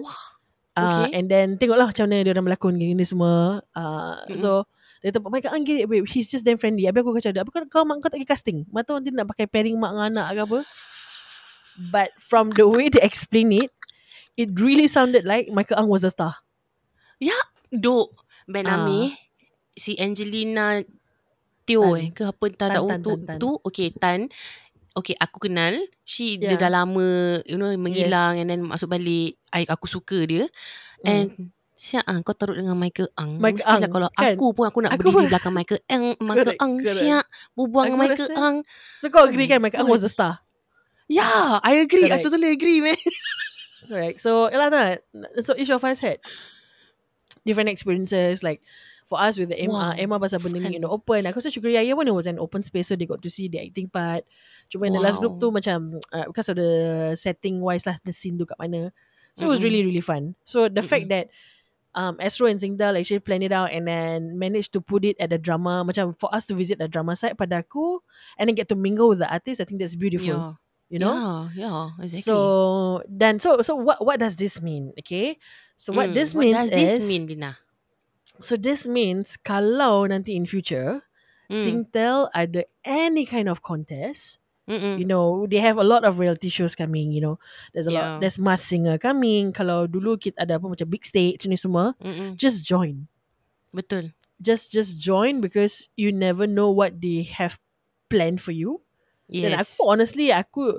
[0.79, 1.19] uh, Okay.
[1.19, 4.39] And then Tengoklah macam mana Dia orang berlakon Gini semua uh, Mm-mm.
[4.39, 4.71] So
[5.03, 6.87] Dia kata Michael Ang gerik babe He's just damn friendly.
[6.87, 8.59] Habis aku kacau dia Apa kau, kau mak kau tak pergi casting?
[8.71, 10.59] Mata nanti nak pakai pairing mak dengan anak ke apa.
[11.91, 13.75] But from the way they explain it
[14.39, 16.41] It really sounded like Michael Ang was a star.
[17.73, 18.13] Duk
[18.45, 18.85] Ben Ah.
[18.85, 19.17] Ami
[19.73, 20.85] Si Angelina
[21.65, 24.29] Teo eh Ke apa entah tak tu, tu Okay Tan.
[24.93, 25.73] Okay aku kenal.
[26.05, 26.53] She yeah.
[26.53, 29.41] dia dah lama You know menghilang And then masuk balik.
[29.49, 30.53] I, Aku suka dia.
[31.01, 31.51] And
[31.83, 33.43] Siap ah, kau teruk dengan Michael Ang.
[33.43, 34.33] Michael Mestilah Ang, kalau kan?
[34.33, 36.95] aku pun Aku nak Aku berdiri pun- belakang Michael Ang Michael Correct, Ang correct.
[36.97, 38.57] Siap Berbual dengan Michael rasa- Ang
[38.97, 40.47] So kau agree kan Michael Ang was a star
[41.11, 42.25] Yeah I agree I Correct.
[42.25, 42.95] totally agree man
[43.91, 45.03] Correct So yalah tak
[45.43, 46.23] So each of us had
[47.43, 48.63] Different experiences Like
[49.11, 49.99] For us with the Emma Wow.
[49.99, 52.39] Emma pasal benda ni in the open Aku rasa Syukri Yaya pun It was an
[52.39, 54.23] open space So they got to see The acting part
[54.71, 55.43] Cuma in the last group Wow.
[55.43, 55.79] tu Macam
[56.15, 56.71] uh, Because of the
[57.19, 58.95] Setting wise lah The scene tu kat mana
[59.35, 61.27] So it was really really fun So the fact Mm-mm.
[61.27, 61.35] that
[61.95, 65.31] um, Astro and Singdal actually planned it out And then Managed to put it at
[65.31, 68.01] the drama Macam for us to visit the drama site Pada aku
[68.41, 70.53] And then get to mingle with the artist I think that's beautiful Yeah
[70.93, 71.17] You know?
[71.17, 72.21] Yeah, yeah, exactly.
[72.21, 74.93] So then so so what what does this mean?
[75.01, 75.41] Okay.
[75.81, 77.57] So what Mm, this means what does is this mean, Lina?
[78.45, 81.01] so this means kalau nanti in future
[81.49, 81.57] Mm.
[81.65, 84.95] Singtel ada any kind of contest, Mm-mm.
[84.99, 87.37] you know, they have a lot of reality shows coming, you know.
[87.75, 87.99] There's a Yeah.
[87.99, 89.51] lot there's Mass Singer coming.
[89.51, 92.39] Kalau dulu kita ada apa macam big stage ni semua, Mm-mm.
[92.39, 93.11] just join.
[93.75, 94.15] Betul.
[94.43, 97.59] Just just join because you never know what they have
[98.11, 98.83] planned for you.
[99.27, 99.79] Dan Yes.
[99.79, 100.79] aku honestly aku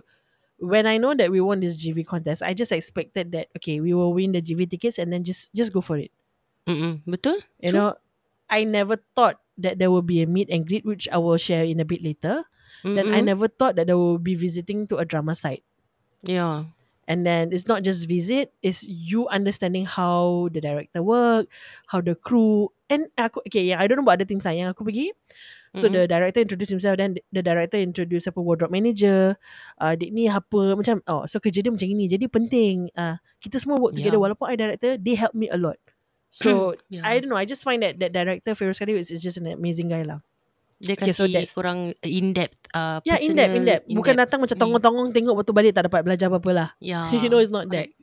[0.64, 3.92] when I know that we won this GV contest, I just expected that okay, we
[3.92, 6.12] will win the GV tickets and then just just go for it.
[6.70, 7.04] Mm-mm.
[7.04, 7.44] Betul.
[7.60, 7.76] You True.
[7.76, 7.90] know,
[8.48, 11.68] I never thought that there will be a meet and greet, which I will share
[11.68, 12.48] in a bit later.
[12.84, 15.64] Then I never thought that they will be visiting to a drama site.
[16.24, 16.68] Yeah.
[17.04, 21.52] And then it's not just visit, it's you understanding how the director work,
[21.92, 22.72] how the crew.
[22.88, 25.12] And aku, okay, yeah, I don't know about the teams lah yang aku pergi.
[25.76, 25.94] So Mhm.
[26.00, 29.36] the director introduce himself then the director introduce apa wardrobe manager.
[29.82, 32.08] Uh, dia ni apa macam oh so kerja dia macam ini.
[32.08, 34.24] Jadi penting uh, kita semua work together Yeah.
[34.32, 35.82] walaupun I director they help me a lot.
[36.32, 37.04] So Yeah.
[37.04, 39.50] I don't know I just find that that director Feroz Kadir is, is just an
[39.50, 40.24] amazing guy lah.
[40.84, 43.86] Dia Okay, so that's- kurang in depth uh, Yeah, in depth, in depth.
[43.88, 44.62] Bukan datang macam Mm.
[44.62, 46.70] tongong-tongong tengok betul balik tak dapat belajar apa-apa lah.
[46.78, 47.08] Yeah.
[47.24, 47.88] you know it's not that.
[47.90, 47.96] correct.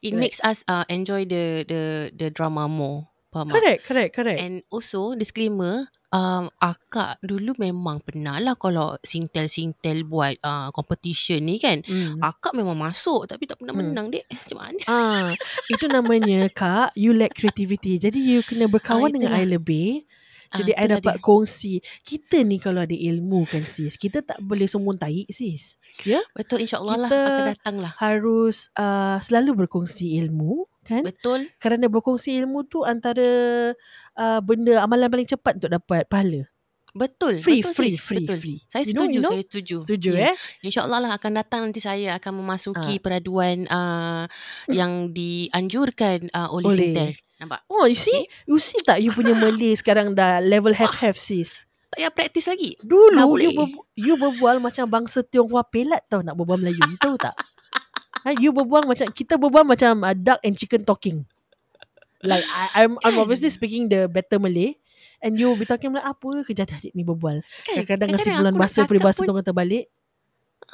[0.00, 1.82] It makes us uh, enjoy the the
[2.12, 3.06] the drama more.
[3.28, 3.54] Faham tak?
[3.54, 4.38] Correct, correct, correct.
[4.38, 11.58] And also disclaimer, um, akak dulu memang pernah lah kalau Singtel-Singtel buat uh, competition ni
[11.58, 11.84] kan.
[11.84, 12.18] Mm.
[12.18, 13.86] Akak memang masuk tapi tak pernah Hmm.
[13.86, 14.26] menang dek.
[14.34, 14.80] Macam mana?
[14.86, 15.30] Ah,
[15.68, 17.98] itu namanya kak, you lack creativity.
[17.98, 19.30] Jadi you kena berkawan Ah, dengan.
[19.32, 20.08] I lebih.
[20.50, 21.22] Jadi Ah, I itulah dapat dia.
[21.22, 21.72] kongsi.
[22.00, 25.76] Kita ni kalau ada ilmu kan sis, kita tak boleh sombong tahi sis.
[26.32, 27.92] Betul insyaAllah lah Kita- akan datang lah.
[27.94, 31.02] Harus uh, selalu berkongsi ilmu kan?
[31.02, 31.52] Betul.
[31.56, 33.28] Kerana berkongsi ilmu tu antara
[34.14, 36.48] uh, benda amalan paling cepat untuk dapat pahala.
[36.88, 37.36] Betul.
[37.36, 38.00] Free, betul, free, sis.
[38.00, 38.38] free, betul.
[38.38, 38.58] free.
[38.64, 39.30] Saya You know, setuju, you know?
[39.30, 39.76] saya setuju.
[39.78, 40.24] Setuju Ya.
[40.24, 40.34] eh?
[40.64, 43.00] InsyaAllah lah akan datang nanti saya akan memasuki Ah.
[43.00, 44.24] peraduan uh,
[44.68, 46.78] yang dianjurkan uh, oleh, Oleh.
[46.80, 47.10] Singtel.
[47.38, 47.62] Nampak?
[47.66, 48.26] Oh, you see?
[48.44, 51.62] You see tak you punya Malay sekarang dah level have-have sis?
[51.88, 52.76] Tak payah praktis lagi.
[52.78, 56.82] Dulu you, berbu- you berbual macam bangsa Tionghoa pelat tau nak berbual Melayu.
[56.84, 57.32] You tahu tak?
[58.18, 61.22] Ha, you berbual macam kita berbual macam uh, duck and chicken talking.
[62.18, 63.22] Like I, I'm I'm Kan?
[63.22, 64.74] obviously speaking the better Malay
[65.22, 67.38] and you be talking like apa kerja adik ni berbual.
[67.62, 67.78] Kan?
[67.78, 69.86] Kadang-kadang Kadang-kadang bulan bahasa peribahasa tu kata balik.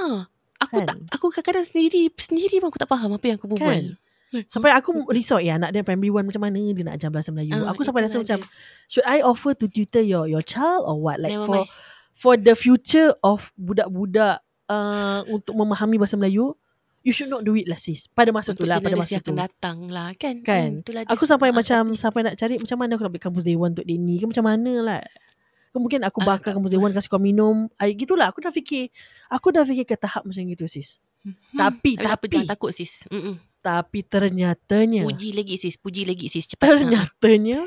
[0.01, 0.25] ah,
[0.57, 0.87] Aku Kan?
[0.89, 3.93] tak aku kadang-kadang sendiri sendiri pun aku tak faham apa yang aku berbual.
[3.93, 4.01] Kan?
[4.53, 7.55] Sampai aku risau ya anak dia primary one macam mana dia nak ajar bahasa Melayu.
[7.55, 8.49] Ah, aku sampai rasa macam dia.
[8.87, 11.71] should I offer to tutor your your child or what like Never for mind.
[12.13, 16.55] for the future of budak-budak uh, untuk memahami bahasa Melayu
[17.01, 19.31] you should not do it lah sis pada masa tu untuk lah pada masa tu
[19.31, 20.41] datang lah kan.
[20.41, 20.81] Kan?
[20.81, 23.45] Hmm, aku sampai Ah, macam tapi- sampai nak cari macam mana aku nak beli kampus
[23.45, 25.01] dewan untuk dia ni ke macam mana lah
[25.69, 28.89] ke mungkin aku Ah, bakar kampus dewan kasih kau minum I, gitulah aku dah fikir
[29.27, 32.71] aku dah fikir ke tahap macam gitu sis Hmm, tapi tak apa tapi jangan takut
[32.71, 33.09] sis.
[33.09, 33.37] Mm-mm.
[33.65, 36.69] Tapi ternyatanya Puji lagi sis, puji lagi sis cepat.
[36.69, 36.73] Ah.
[36.77, 37.65] ternyatanya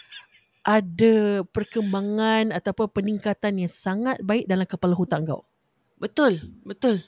[0.80, 5.44] ada perkembangan ataupun peningkatan yang sangat baik dalam kepala otak kau.
[6.00, 7.04] Betul, betul.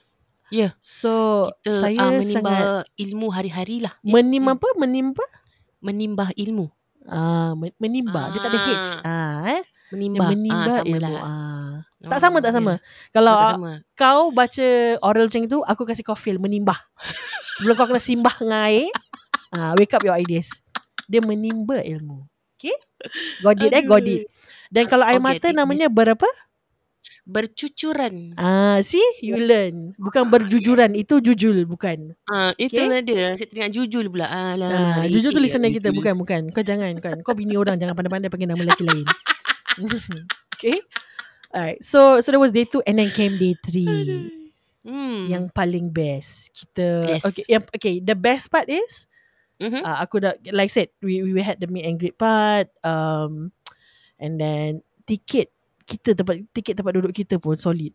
[0.80, 2.64] So Kita saya uh, menimba sangat
[2.96, 3.96] ilmu hari-hari lah.
[4.00, 4.58] Ya, menimba hmm.
[4.60, 4.68] apa?
[4.76, 5.26] Menimba?
[5.80, 6.66] Menimbah ilmu.
[7.08, 8.32] Ah, men- menimba.
[8.36, 8.70] Dia tak ada H.
[9.00, 9.62] Ah, eh?
[9.64, 10.28] Dia Menimbah.
[10.32, 11.00] menimba ah, ilmu.
[11.00, 11.24] lah.
[11.24, 11.57] Ah.
[11.98, 12.78] Oh, Tak sama, tak sama.
[12.78, 13.10] ya.
[13.10, 13.72] Kalau Oh, tak ah, sama.
[13.98, 14.68] kau baca
[15.02, 16.78] oral macam itu, aku kasih kau feel menimbah.
[17.58, 18.86] Sebelum kau kena simbah dengan air,
[19.50, 20.62] ah, wake up your ideas.
[21.10, 22.22] Dia menimba ilmu.
[22.54, 22.74] Okay?
[23.42, 24.30] Got it eh, got it.
[24.70, 25.56] Dan kalau air Okay, mata okay.
[25.56, 26.26] namanya berapa?
[27.28, 28.32] Bercucuran.
[28.38, 29.92] Ah, see, you learn.
[29.98, 32.14] Bukan berjujuran, itu jujul, bukan.
[32.24, 33.34] Ah, itulah dia.
[33.36, 34.26] Saya teringat jujul pula.
[34.26, 35.98] Ah, Alah, jujur tu eh, listener kita, jujul.
[35.98, 36.42] bukan, bukan.
[36.54, 37.20] Kau jangan, kan.
[37.26, 39.06] Kau bini orang, jangan pandai-pandai panggil nama lelaki lain.
[40.54, 40.78] okay.
[41.48, 44.28] Alright, so so that was day two and then came day three.
[44.84, 45.28] Hmm.
[45.28, 46.52] Yang paling best.
[46.52, 47.24] Kita, Yes.
[47.24, 49.04] okay, yang, okay, the best part is,
[49.58, 49.82] Mhm.
[49.84, 53.50] uh, aku dah, like I said, we, we had the meet and greet part, um,
[54.16, 55.50] and then tiket,
[55.84, 57.92] kita tempat, tiket tempat duduk kita pun solid.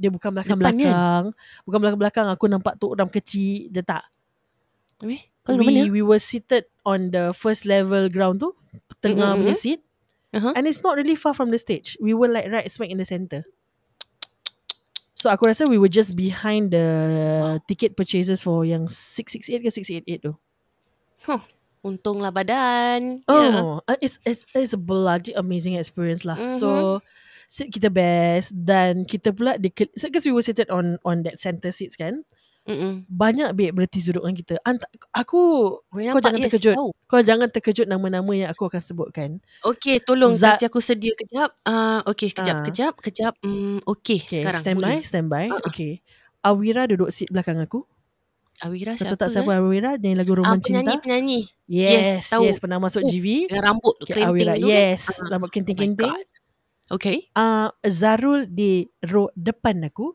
[0.00, 1.34] Dia bukan belakang-belakang.
[1.68, 3.68] Bukan belakang-belakang aku nampak tu orang kecil.
[3.68, 4.04] Dia tak.
[5.04, 8.52] Weh, duduk we, we were seated on the first level ground tu
[9.00, 9.80] tengah Mm-mm, punya seat
[10.30, 10.54] Uh-huh.
[10.54, 13.06] and it's not really far from the stage we were like right smack in the
[13.08, 13.42] center
[15.18, 16.86] so aku rasa we were just behind the
[17.66, 20.32] ticket purchases for yang 668 ke 688 tu
[21.80, 23.24] Untunglah badan.
[23.24, 23.88] oh Ya.
[23.88, 26.52] uh, it's, it's it's a bloody amazing experience lah Mhm.
[26.60, 26.68] so
[27.48, 31.96] seat kita best dan kita pula because we were seated on on that center seats
[31.96, 32.22] kan
[32.62, 33.08] Mm-mm.
[33.08, 35.40] banyak babe bertis duduk dengan kita Ant- aku
[35.86, 36.22] Boleh Kau nampak?
[36.22, 36.74] jangan Yes, terkejut.
[36.76, 36.88] tahu.
[37.04, 39.30] kau jangan terkejut nama-nama yang aku akan sebutkan
[39.62, 41.50] Okey, tolong Zat- kasih aku sedia kejap.
[41.62, 42.64] Ah, uh, okey, kejap, Ah.
[42.64, 43.34] kejap, kejap.
[43.40, 45.48] Hmm, okey, Okay, sekarang stand by, stand by.
[45.48, 45.62] Ah, ah.
[45.66, 46.04] Okay.
[46.40, 47.82] Awira duduk seat belakang aku.
[48.60, 49.10] Awira Kau siapa?
[49.10, 49.58] tahu tak siapa eh?
[49.58, 49.90] Awira?
[49.96, 51.00] Dia lagu Ah, Roman penyanyi, Cinta.
[51.00, 51.40] penyanyi.
[51.66, 52.42] Yes, Yes, tahu.
[52.44, 53.26] yes, pernah masuk Oh, GV.
[53.48, 54.52] Dengan rambut Okay, kerinting Awira.
[54.52, 54.68] tu kan?
[54.68, 55.28] Yes, Ah.
[55.28, 55.96] rambut Oh my kenting-kenting.
[56.06, 56.24] God.
[56.90, 57.16] Okay.
[57.32, 60.12] uh, Zarul di row depan aku.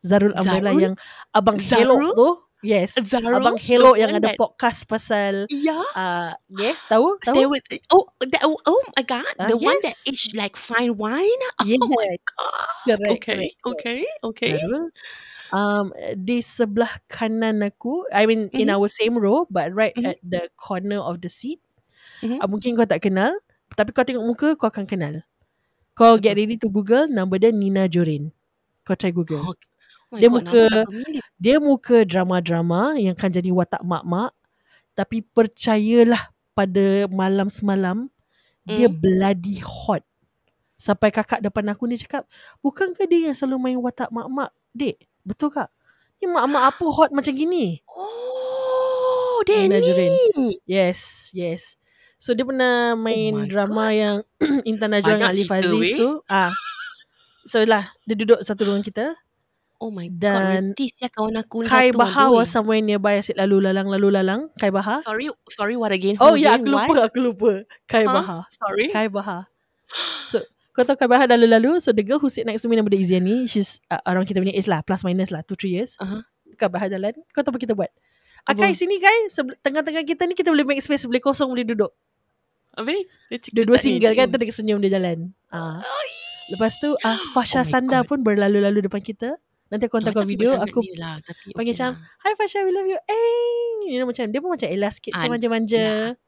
[0.00, 0.80] Zarul Umbrella Zarul?
[0.82, 0.94] yang
[1.32, 2.00] Abang Zarul?
[2.08, 2.30] Hello tu.
[2.60, 2.92] Yes.
[3.00, 3.40] Zarul?
[3.40, 5.80] Abang Hello yang ada that- podcast pasal Yeah.
[5.96, 7.16] uh, yes, tahu?
[7.24, 7.56] They Tahu?
[7.56, 9.24] were, oh, that, oh, oh my God.
[9.40, 10.08] Ah, the one that yes.
[10.08, 11.40] is like fine wine.
[11.64, 11.80] Yes.
[11.84, 12.68] Oh my God.
[12.84, 13.36] Correct, okay.
[13.36, 13.56] correct.
[13.64, 14.00] Okay.
[14.24, 14.52] Okay.
[14.60, 14.92] Zarul.
[15.50, 18.76] Um, di sebelah kanan aku, I mean in Mhm.
[18.76, 20.14] our same row, but right Mhm.
[20.14, 21.58] at the corner of the seat.
[22.22, 22.38] Mhm.
[22.38, 23.34] Uh, mungkin kau tak kenal,
[23.74, 25.24] tapi kau tengok muka, kau akan kenal.
[25.96, 28.30] Kau get ready to Google, nama dia Nina Jorin.
[28.86, 29.42] Kau try Google.
[29.42, 29.56] My
[30.12, 30.84] Dia God, muka-.
[31.38, 34.34] Dia muka drama-drama yang kan jadi watak mak-mak.
[34.92, 38.10] Tapi percayalah pada malam semalam,
[38.66, 38.98] dia Hmm.
[38.98, 40.02] bloody hot.
[40.74, 42.24] Sampai kakak depan aku ni cakap,
[42.58, 44.98] bukankah dia yang selalu main watak mak-mak, dek?
[45.22, 45.68] Betul kak?
[46.18, 47.80] Ni mak-mak apa hot macam gini?
[47.86, 49.84] Oh, dia Nina ni.
[49.86, 50.12] Jorin.
[50.64, 51.76] Yes, yes.
[52.20, 54.16] So dia pernah main Oh drama yang
[54.68, 55.96] Intan Najwa dengan Ali cerita, Faziz weh.
[55.96, 56.08] tu.
[56.28, 56.52] Ah.
[57.48, 59.16] So lah, dia duduk satu ruang kita.
[59.80, 60.76] Oh my Dan God.
[60.76, 62.36] Reti ya kawan aku ni Kai aduh.
[62.36, 64.52] was somewhere nearby asyik lalu lalang lalu lalang.
[64.54, 65.00] Kai Bahar.
[65.00, 66.20] Sorry, sorry what again?
[66.20, 66.60] Oh Who ya, again?
[66.60, 67.08] aku lupa, What?
[67.08, 67.50] aku lupa.
[67.86, 68.12] Kai Huh?
[68.12, 68.40] Bahar.
[68.52, 68.86] Sorry.
[68.88, 69.48] Kai Bahar.
[70.28, 71.80] So, kau tahu Kai Bahar dah lalu-lalu.
[71.80, 73.48] So, the girl who sit next to me nama dia Iziani.
[73.48, 74.80] She's uh, around kita punya age lah.
[74.80, 75.40] Plus minus lah.
[75.42, 75.96] 2-3 years.
[75.96, 76.20] Uh-huh.
[76.54, 77.16] Kai Bahar jalan.
[77.32, 77.88] Kau tahu apa kita buat?
[78.44, 78.68] Ah, Apa?
[78.68, 79.32] Kai, sini Kai.
[79.32, 81.08] Sebel- tengah-tengah kita ni kita boleh make space.
[81.08, 81.88] Boleh kosong, boleh duduk.
[82.76, 83.08] Habis?
[83.26, 84.26] Dia cakap Dua-dua ni, single kan.
[84.30, 85.32] dia senyum dia jalan.
[85.48, 85.80] Ah.
[86.48, 88.06] Lepas tu, ah, Fasha Oh Sanda God.
[88.06, 89.40] pun berlalu-lalu depan kita.
[89.70, 90.58] Nanti aku hantar kau video.
[90.58, 92.26] Aku lah, tapi panggil okay macam, lah.
[92.26, 92.98] Hi Fasha, we love you.
[93.06, 95.84] Eh, you know macam dia pun macam Ella sikit, macam Ah, manja-manja.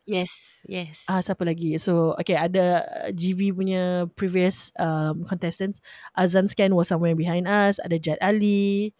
[0.06, 1.10] Yes, yes.
[1.10, 1.74] Ah, siapa lagi?
[1.82, 5.82] So, okay, ada uh, GV punya previous um, contestants.
[6.14, 7.82] Azan Scan was somewhere behind us.
[7.82, 8.94] Ada Jad Ali.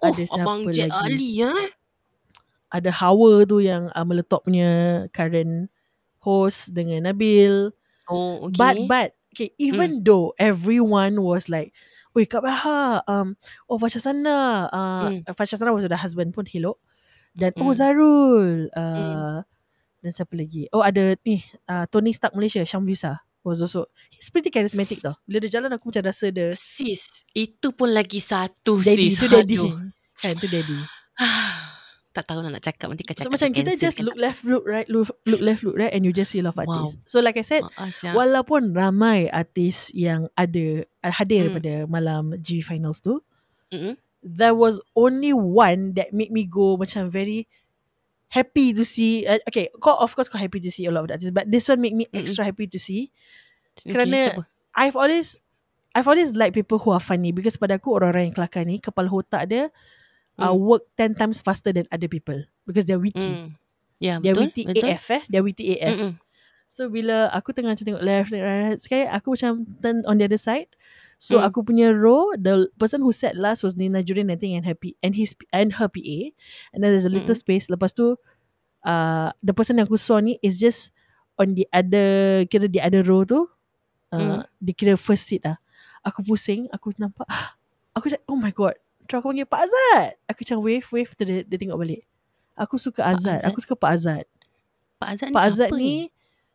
[0.00, 0.88] oh, ada siapa Abang lagi?
[0.88, 1.52] Ali ya.
[2.72, 5.68] Ada Hawa tu yang uh, punya current
[6.24, 7.68] host dengan Nabil.
[8.08, 8.56] Oh, okay.
[8.56, 11.76] But, but, okay, even though everyone was like,
[12.14, 13.34] Oi, Kak Bahar, um,
[13.66, 14.70] oh, Fasha Sana.
[14.70, 16.78] Uh, Fasha Sana was the husband pun, Hilo.
[17.34, 17.74] Dan, oh, Hmm.
[17.74, 18.70] Zarul.
[18.70, 19.42] Uh,
[19.98, 20.68] Dan siapa lagi?
[20.70, 23.18] Oh, ada ni, uh, Tony Stark Malaysia, Syam Visa.
[23.40, 25.16] Was also, he's pretty charismatic tau.
[25.24, 29.10] Bila dia jalan, aku macam rasa dia sis, itu pun lagi satu daddy.
[29.12, 29.16] sis.
[29.20, 29.56] Itu daddy.
[30.16, 30.78] Kan, itu daddy.
[32.14, 35.10] tak tahu nak cakap nanti kau So, macam kita just look left, look right, look,
[35.26, 36.86] look left, look right and you just see a lot of Wow.
[36.86, 37.02] artists.
[37.04, 37.74] So, like I said, tak?
[37.74, 38.10] Maaf, ya.
[38.14, 41.56] walaupun ramai artis yang ada, hadir Hmm.
[41.58, 43.18] pada malam G Finals tu,
[43.68, 43.98] Mm-mm.
[44.22, 47.50] there was only one that made me go macam very
[48.30, 49.26] happy to see.
[49.26, 51.66] Uh, okay, kau of course kau happy to see a lot of artists, but this
[51.66, 53.10] one make me extra happy to see.
[53.74, 54.44] Okay, kerana- siapa?
[54.72, 55.38] I've always
[55.94, 59.06] I've always like people who are funny because pada aku orang-orang yang kelakar ni kepala
[59.06, 59.70] otak dia
[60.36, 60.58] uh, Mm.
[60.58, 63.20] work 10 times faster than other people because they're witty.
[63.22, 63.48] Mm.
[63.98, 64.50] Ya, They're betul.
[64.50, 64.88] witty betul.
[64.90, 65.22] AF eh.
[65.30, 65.96] They're witty AF.
[65.96, 66.12] Mm-mm.
[66.64, 70.24] So bila aku tengah macam tengok left, right, right, sekali aku macam turn on the
[70.26, 70.66] other side.
[71.16, 71.44] So Mm.
[71.46, 74.96] aku punya row, the person who sat last was Nina Jurin I think and happy
[75.00, 76.18] and his and her PA.
[76.74, 77.44] And then there's a little Mm.
[77.44, 77.68] space.
[77.70, 78.16] Lepas tu
[78.82, 80.90] uh, the person yang aku saw ni is just
[81.36, 83.46] on the other kira the other row tu.
[84.10, 84.40] Uh, Mm.
[84.60, 85.58] Dia kira first seat lah.
[86.02, 87.24] Aku pusing, aku nampak
[87.96, 88.74] aku cakap, oh my god.
[89.04, 90.10] Terus aku panggil Pak Azad.
[90.26, 92.02] Aku macam wave wave tu dia, dia tengok balik.
[92.56, 93.40] Aku suka Azad.
[93.40, 93.50] Azad?
[93.52, 94.24] Aku suka Pak Azad.
[94.96, 95.94] Pak Azad ni Pak siapa Azad ni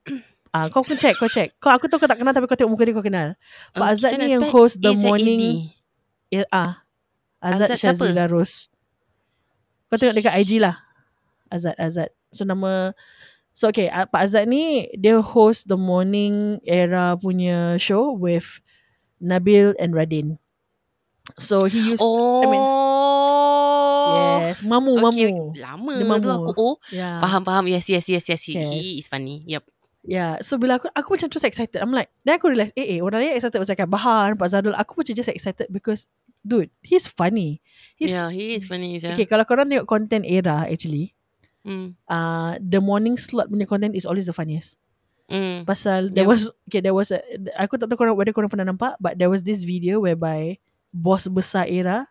[0.50, 1.54] Ah, kau kena check, kau check.
[1.62, 3.38] Kau aku tahu kau tak kenal tapi kau tengok muka dia kau kenal.
[3.78, 5.04] Pak Ah, Azad ni yang host The AZAD.
[5.06, 5.70] Morning
[6.34, 6.82] ya, ah.
[7.38, 8.02] Azad, Azad siapa?
[8.10, 8.66] Shazila Rose.
[9.94, 10.82] Kau tengok dekat IG lah.
[11.54, 12.10] Azad Azad.
[12.34, 12.98] So nama
[13.54, 18.58] So okay, ah, Pak Azad ni dia host The Morning Era punya show with
[19.22, 20.42] Nabil and Radin.
[21.38, 22.42] So he used Oh.
[22.42, 22.64] I mean,
[24.50, 25.54] yes, mamu Okay, mamu.
[25.56, 26.50] Lama Dia tu mamu.
[26.50, 26.52] aku.
[26.58, 27.22] Oh, Yeah.
[27.22, 27.66] faham faham.
[27.70, 28.42] Yes, yes, yes, yes.
[28.44, 28.68] He, Yes.
[28.72, 29.44] he is funny.
[29.46, 29.64] Yep.
[30.00, 31.76] Yeah, so bila aku aku macam terus excited.
[31.84, 34.74] I'm like, then aku realise, eh, eh orang lain excited pasal Bahar, Pak Zadul.
[34.74, 36.08] Aku macam just excited because,
[36.42, 37.60] dude, he's funny.
[38.00, 38.96] He's, yeah, he is funny.
[38.98, 39.12] Yeah.
[39.14, 41.14] Okay, kalau korang tengok content era actually,
[41.68, 42.00] Mm.
[42.08, 44.80] uh, the morning slot punya content is always the funniest.
[45.28, 45.68] Mm.
[45.68, 46.32] Pasal there Yeah.
[46.32, 47.20] was, okay, there was, a,
[47.60, 50.58] aku tak tahu korang, whether korang pernah nampak, but there was this video whereby
[50.90, 52.06] bos besar era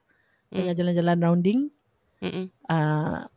[0.49, 0.57] Mm.
[0.65, 1.61] tengah jalan-jalan rounding,
[2.25, 2.49] Mm-mm.
[2.67, 3.29] uh,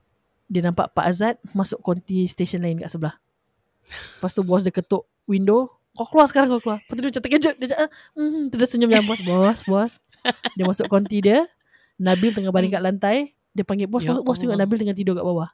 [0.47, 3.19] dia nampak Pak Azad masuk konti station lain kat sebelah.
[4.15, 5.67] Lepas tu bos dia ketuk window.
[5.91, 6.79] Kau keluar sekarang kau keluar.
[6.79, 7.55] Lepas tu dia macam terkejut.
[7.59, 9.19] Dia cakap, mm, tu dia senyum yang bos.
[9.27, 9.91] Bos, bos.
[10.55, 11.43] Dia masuk konti dia.
[11.99, 13.35] Nabil tengah baring kat lantai.
[13.51, 14.55] Dia panggil bos, Ya masuk bos tengok.
[14.55, 15.51] Nabil tengah tidur kat bawah.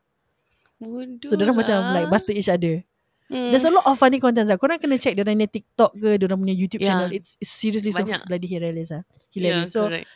[0.77, 2.85] Bodoh So, dia macam like busted each other.
[3.33, 3.49] Mm.
[3.49, 4.61] There's a lot of funny content lah.
[4.61, 7.01] Korang kena check dia punya TikTok ke, dia punya YouTube Yeah.
[7.01, 7.09] channel.
[7.09, 8.29] It's, it's seriously so Banyak.
[8.29, 9.01] bloody hilarious lah.
[9.37, 9.71] Yeah, Hilarious.
[9.71, 10.07] so, correct.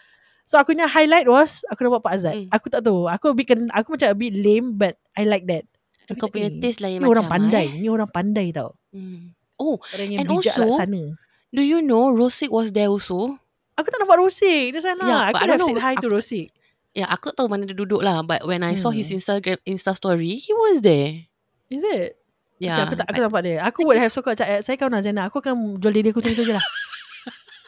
[0.44, 2.50] So aku punya highlight was Aku nampak Pak Azad Hmm.
[2.50, 5.48] Aku tak tahu Aku a bit ken, Aku macam a bit lame But I like
[5.48, 5.64] that
[6.12, 7.78] Kau Aku punya cakap, taste lain Ni macam orang pandai eh.
[7.78, 9.32] Ni orang pandai tau Hmm.
[9.56, 11.16] Oh, Orang yang And bijak also- laksana
[11.52, 13.38] do you know Rosik was there also?
[13.76, 16.48] Aku tak nampak Rosik Dia sana Yeah, Aku I dah said hi to Aku- Rosik
[16.92, 18.20] Ya, aku tak tahu mana dia duduk lah.
[18.20, 19.16] But when I saw his Hmm.
[19.16, 21.24] Instagram Insta story, he was there.
[21.72, 22.20] Is it?
[22.60, 22.76] Yeah.
[22.76, 23.64] okay, aku tak aku nampak dia.
[23.64, 25.32] Aku would have so called cakap, saya kawan Azana.
[25.32, 26.60] Aku akan jual diri aku macam itu je lah.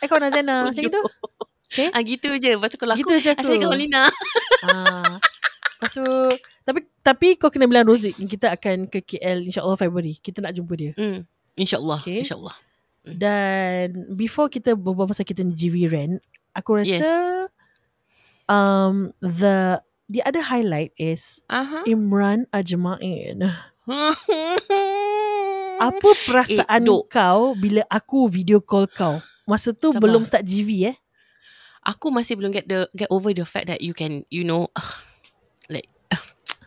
[0.04, 0.99] Eh kawan Azana macam itu.
[1.72, 1.88] Okay.
[1.89, 2.51] Ah gitu je.
[2.54, 3.41] Lepas tu kalau Gitu aku, je aku.
[3.41, 4.04] saya kawan Lina.
[4.62, 5.16] Ah.
[5.74, 6.06] Lepas tu
[6.62, 10.16] tapi tapi kau kena bilang Rozik kita akan ke KL insya-Allah Februari.
[10.16, 10.91] Kita nak jumpa dia.
[10.93, 11.24] Hmm.
[11.56, 11.99] InsyaAllah.
[11.99, 12.22] Okay.
[12.22, 12.56] InsyaAllah.
[13.04, 17.10] Dan before kita berbual pasal kita ni GV Rent, aku rasa Yes.
[18.47, 21.84] um the the other highlight is Aha.
[21.84, 23.43] Imran Ajmain.
[25.84, 27.04] Apa perasaan Eh, Dok.
[27.10, 29.20] kau bila aku video call kau?
[29.44, 30.08] Masa tu Sabar.
[30.08, 30.98] belum start GV eh?
[31.84, 34.72] aku masih belum get the get over the fact that you can, you know,
[35.68, 35.91] like,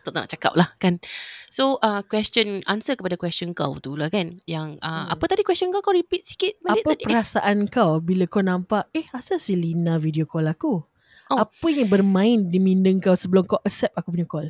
[0.05, 1.01] tak nak cakap lah kan.
[1.49, 4.37] So, uh, question, answer kepada question kau tu lah kan.
[4.45, 5.17] Yang, uh, Hmm.
[5.17, 5.81] apa tadi question kau?
[5.81, 7.03] Kau repeat sikit balik Apa tadi.
[7.09, 10.85] perasaan kau bila kau nampak eh asal si Lina video call aku?
[11.27, 11.37] Oh.
[11.43, 14.47] Apa yang bermain di minda kau sebelum kau accept aku punya call?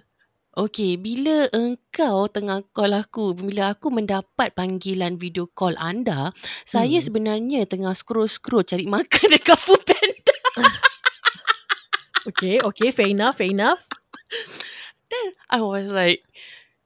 [0.57, 6.33] Okay, bila engkau tengah call aku, bila aku mendapat panggilan video call anda,
[6.65, 7.05] saya Hmm.
[7.05, 10.33] sebenarnya tengah scroll-scroll cari makan dekat Foodpanda.
[12.25, 13.85] Okay, okay, fair enough, fair enough.
[15.53, 16.25] I was like,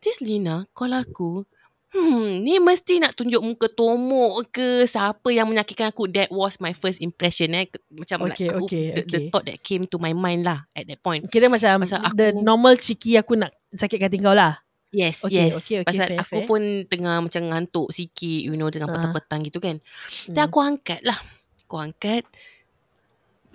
[0.03, 1.47] this Lina call aku,
[1.95, 6.11] hmm, ni mesti nak tunjuk muka tomok ke siapa yang menyakitkan aku.
[6.11, 7.71] That was my first impression eh.
[7.87, 9.27] Macam Okay, like, aku, okay, the, the okay.
[9.31, 11.23] thought that came to my mind lah at that point.
[11.31, 14.59] Kira macam Pasal the normal cheeky aku nak sakitkan hati kau lah.
[14.91, 15.55] Yes, Okay, yes.
[15.55, 16.47] okay, okay, Pasal fair, aku fair.
[16.51, 18.99] pun tengah macam ngantuk sikit, you know, dengan Ah.
[18.99, 19.79] petang-petang gitu kan.
[19.79, 20.33] Hmm.
[20.35, 21.15] Then aku angkat lah.
[21.63, 22.27] Aku angkat.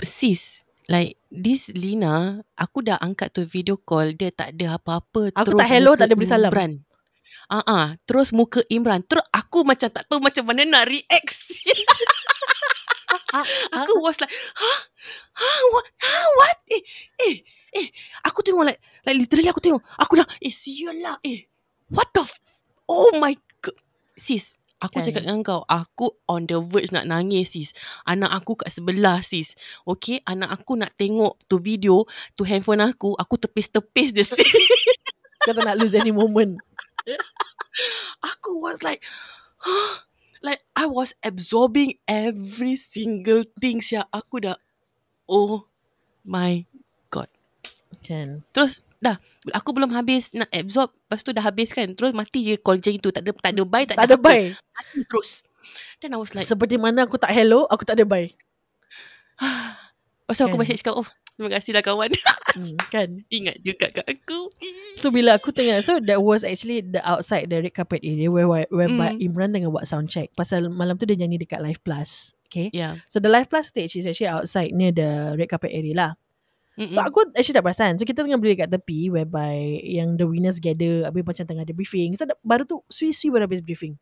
[0.01, 5.33] Sis, like this Lina, aku dah angkat tu video call, dia tak ada apa-apa.
[5.37, 6.49] Aku tak hello, tak ada beri salam.
[6.49, 6.73] Imran.
[7.47, 9.05] Ah ah, terus muka Imran.
[9.05, 11.37] Terus aku macam tak tahu macam mana nak react.
[13.77, 14.81] Aku was like, huh?
[15.37, 15.63] Huh?
[15.71, 15.87] What?
[16.01, 16.29] Huh?
[16.41, 16.57] What?
[16.73, 16.83] Eh,
[17.21, 17.35] eh,
[17.77, 17.89] eh.
[18.25, 19.83] Aku tengok like, like literally aku tengok.
[20.01, 21.17] Aku dah, eh, sial lah.
[21.21, 21.47] Eh,
[21.93, 22.25] what the?
[22.25, 22.43] F-
[22.89, 23.77] oh my god.
[24.17, 25.05] Sis, aku Kan.
[25.05, 27.71] cakap dengan kau, aku on the verge nak nangis sis.
[28.09, 29.53] Anak aku kat sebelah sis.
[29.85, 34.41] Okay, anak aku nak tengok tu video, tu handphone aku, aku tepis-tepis dia sis.
[35.45, 36.59] kau tak nak lose any moment.
[38.31, 39.05] aku was like,
[39.61, 40.03] huh?
[40.45, 44.07] Like I was absorbing every single thing sia.
[44.13, 44.57] Aku dah,
[45.27, 45.67] oh
[46.23, 46.67] my
[48.07, 48.47] Kan.
[48.51, 49.19] Terus dah
[49.51, 52.93] aku belum habis nak absorb lepas tu dah habis kan terus mati je call macam
[52.93, 54.57] itu tak ada tak ada bye tak, Tak ada bye.
[54.73, 55.45] mati terus
[55.99, 58.25] then I was like Seperti mana aku tak hello, aku tak ada bye.
[60.25, 60.63] lepas tu aku Kan.
[60.65, 62.11] message kau oh terima kasih lah kawan
[62.57, 63.21] Hmm, kan.
[63.29, 64.49] ingat juga kat aku
[64.97, 68.49] So bila aku tengah So that was actually The outside the red carpet area Where,
[68.49, 69.21] where, where Mm.
[69.21, 72.97] Imran tengah buat sound check Pasal malam tu dia nyanyi dekat Live Plus Okay yeah
[73.07, 76.11] So the Live Plus stage Is actually outside Near the red carpet area lah
[76.77, 76.93] Mm-mm.
[76.93, 77.97] So aku actually tak perasan.
[77.97, 81.73] So kita tengah berdiri kat tepi Whereby Yang the winners gather Habis macam tengah ada
[81.73, 82.13] briefing.
[82.13, 83.97] So baru tu Sui-sui baru habis briefing.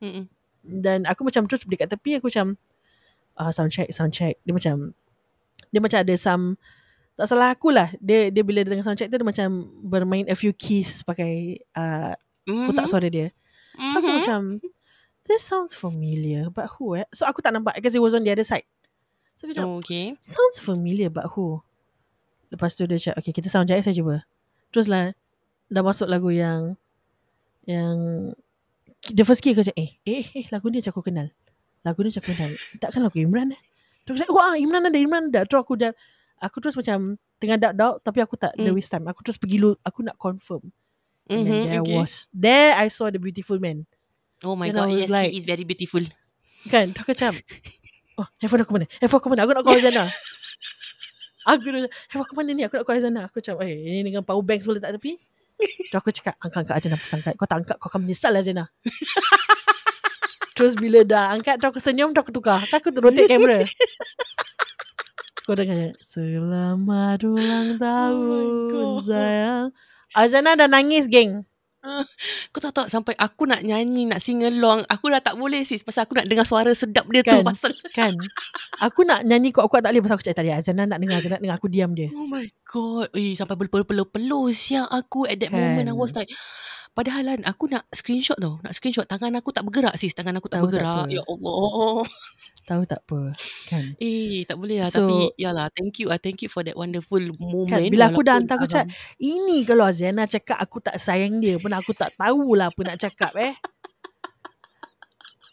[0.00, 0.24] Mm-mm.
[0.64, 2.56] Dan aku macam terus berdiri kat tepi Aku macam
[3.36, 4.40] uh, Sound check Sound check.
[4.40, 4.96] Dia macam
[5.68, 6.56] Dia macam ada some
[7.12, 7.92] Tak salah aku lah.
[8.00, 9.48] Dia dia bila dia tengah sound check tu Dia macam
[9.84, 12.16] Bermain a few keys Pakai uh,
[12.48, 12.90] Kotak Mhm.
[12.90, 13.28] suara dia.
[13.76, 14.16] So aku Mhm.
[14.24, 14.40] macam
[15.28, 17.04] This sounds familiar But who eh?
[17.12, 18.64] So aku tak nampak Because it was on the other side.
[19.36, 20.16] So aku macam Oh, okay.
[20.24, 21.60] Sounds familiar But who
[22.54, 24.22] Lepas tu dia cakap Okay kita sound check saya cuba.
[24.70, 25.10] Terus lah
[25.66, 26.78] Dah masuk lagu yang
[27.64, 27.96] Yang
[29.04, 31.28] The first key aku cakap Eh eh eh lagu ni macam aku kenal.
[31.82, 32.50] Lagu ni macam aku kenal.
[32.78, 33.60] Takkan lagu Imran eh?
[34.02, 35.42] Terus aku cakap Wah Imran ada Imran ada.
[35.44, 35.92] Terus aku dah
[36.40, 38.64] Aku terus macam Tengah doubt-doubt Tapi aku tak mm.
[38.64, 38.74] Mm.
[38.74, 39.04] waste time.
[39.06, 40.70] Aku terus pergi lu Aku nak confirm.
[41.24, 41.96] And then Mhm, there okay.
[41.96, 43.88] was There I saw the beautiful man.
[44.44, 46.04] Oh my Then I god Yes like- he is very beautiful.
[46.68, 46.92] Kan?
[46.92, 47.32] Aku macam
[48.14, 50.04] Oh handphone aku mana Handphone aku mana Aku nak call Zana
[51.44, 52.62] Aku dah Handphone aku mana ni?
[52.64, 55.20] Aku nak call Zana Aku macam Eh ini dengan power bank semua letak tepi.
[55.92, 58.64] Terus aku cakap Angkat-angkat Zana Aku angkat Kau tak angkat Kau akan menyesal lah Zana
[60.56, 62.64] Terus bila dah angkat Terus aku senyum Terus aku tukar.
[62.70, 63.62] Kan aku rotate kamera.
[65.44, 69.04] Kau dengar Selamat ulang tahun God.
[69.04, 69.68] sayang.
[70.14, 71.44] Azana dah nangis geng
[72.52, 75.84] Kau tahu tak Sampai aku nak nyanyi Nak sing along Aku dah tak boleh sis
[75.84, 77.40] Pasal aku nak dengar suara sedap dia Kan?
[77.40, 78.14] tu Pasal Kan
[78.80, 81.42] Aku nak nyanyi kuat-kuat tak boleh Pasal aku cakap tadi Azana nak dengar Azana nak
[81.44, 83.12] dengar Aku diam dia Oh my god.
[83.14, 85.60] Eh sampai berpeluh-peluh-peluh siap aku at that Kan.
[85.60, 86.30] moment I was like
[86.94, 88.62] Padahal kan aku nak screenshot tau.
[88.62, 89.02] Nak screenshot.
[89.02, 90.14] Tangan aku tak bergerak sis.
[90.14, 91.02] Tangan aku tak Tahu tak bergerak.
[91.02, 91.10] apa.
[91.10, 91.98] ya Allah.
[92.64, 93.20] Tahu tak apa
[93.66, 93.84] kan.
[94.06, 94.88] Eh, tak boleh lah.
[94.88, 95.66] So- Tapi, yalah.
[95.74, 96.14] Thank you.
[96.14, 96.22] ah.
[96.22, 97.66] Thank you for that wonderful moment.
[97.66, 101.58] Kan, bila aku dah hantar aku cakap, ini kalau Aziana cakap aku tak sayang dia
[101.58, 103.58] pun aku tak tahulah apa nak cakap eh.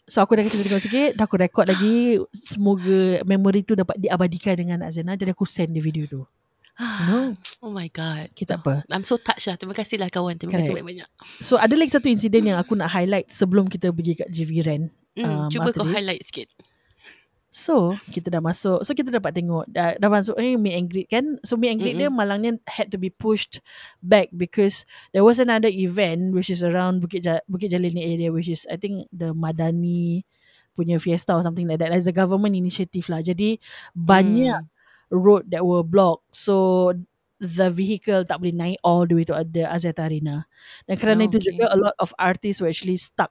[0.06, 2.22] So aku dah kasi tengok sikit, dah aku record lagi.
[2.30, 5.18] Semoga memory tu dapat diabadikan dengan Aziana.
[5.18, 6.22] Jadi aku send dia video tu.
[6.78, 7.36] Know?
[7.62, 8.32] Oh my God.
[8.32, 8.82] Kita apa?
[8.90, 9.54] I'm so touched lah.
[9.54, 10.34] Terima kasih lah kawan.
[10.34, 11.08] Terima kasih banyak-banyak.
[11.38, 14.82] So ada lagi satu insiden yang aku nak highlight sebelum kita pergi kat GV Ren.
[15.12, 15.94] Hmm, Um, cuba after kau this.
[15.94, 16.48] highlight sikit.
[17.52, 21.12] So kita dah masuk So kita dapat tengok Dah, dah masuk eh, meet and greet
[21.12, 23.60] kan So meet and greet dia malangnya Had to be pushed
[24.00, 28.32] Back Because There was another event Which is around Bukit, ja- Bukit Jalil ni area
[28.32, 30.24] Which is I think The Madani
[30.72, 33.60] Punya fiesta Or something like that As a government initiative lah Jadi
[33.92, 34.71] Banyak
[35.12, 36.90] Road that were blocked So
[37.36, 40.48] The vehicle Tak boleh naik All the way to The Aziata Arena
[40.88, 41.52] Dan kerana Oh, itu okay.
[41.52, 43.30] juga A lot of artists Were actually stuck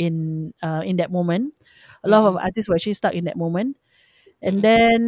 [0.00, 1.52] In uh, In that moment
[2.04, 3.76] a lot of artists were actually stuck in that moment.
[4.40, 5.00] And then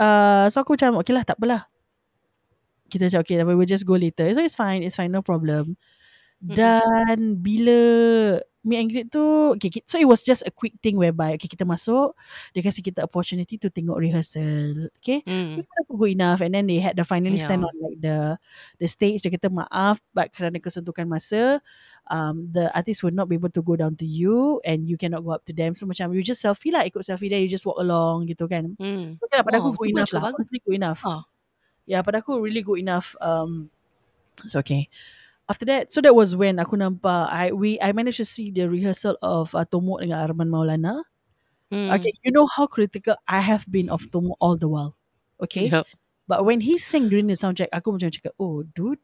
[0.00, 1.68] uh, so aku macam okay lah tak apalah.
[2.88, 4.28] Kita macam okay we'll just go later.
[4.32, 5.76] So it's fine, it's fine, no problem.
[6.40, 7.78] Dan bila
[8.64, 9.20] meet and greet tu
[9.54, 12.16] okay, so it was just a quick thing whereby okay kita masuk
[12.56, 15.20] dia kasi kita opportunity to tengok rehearsal okay.
[15.22, 17.68] Dia pun aku good enough and then they had the finally stand Yeah.
[17.68, 18.18] on like the
[18.80, 21.60] the stage dia kata maaf but kerana kesentukan masa
[22.08, 25.20] um the artist will not be able to go down to you and you cannot
[25.20, 27.68] go up to them so macam you just selfie lah ikut selfie then you just
[27.68, 29.12] walk along gitu kan Hmm.
[29.20, 30.40] so kan pada aku Wow, good enough lah bagus.
[30.40, 31.22] honestly good enough Ah.
[31.84, 33.68] yeah pada aku really good enough um
[34.48, 34.88] so okay
[35.48, 38.68] after that so that was when aku nampak I we I managed to see the
[38.68, 41.04] rehearsal of uh, Tomok dengan Arman Maulana
[41.72, 41.88] Hmm.
[41.90, 44.94] okay you know how critical I have been of Tomok all the while
[45.40, 45.88] okay Yup.
[46.24, 48.96] But when he sang during the soundtrack, aku macam cakap, oh dude,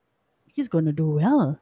[0.49, 1.61] he's gonna do well.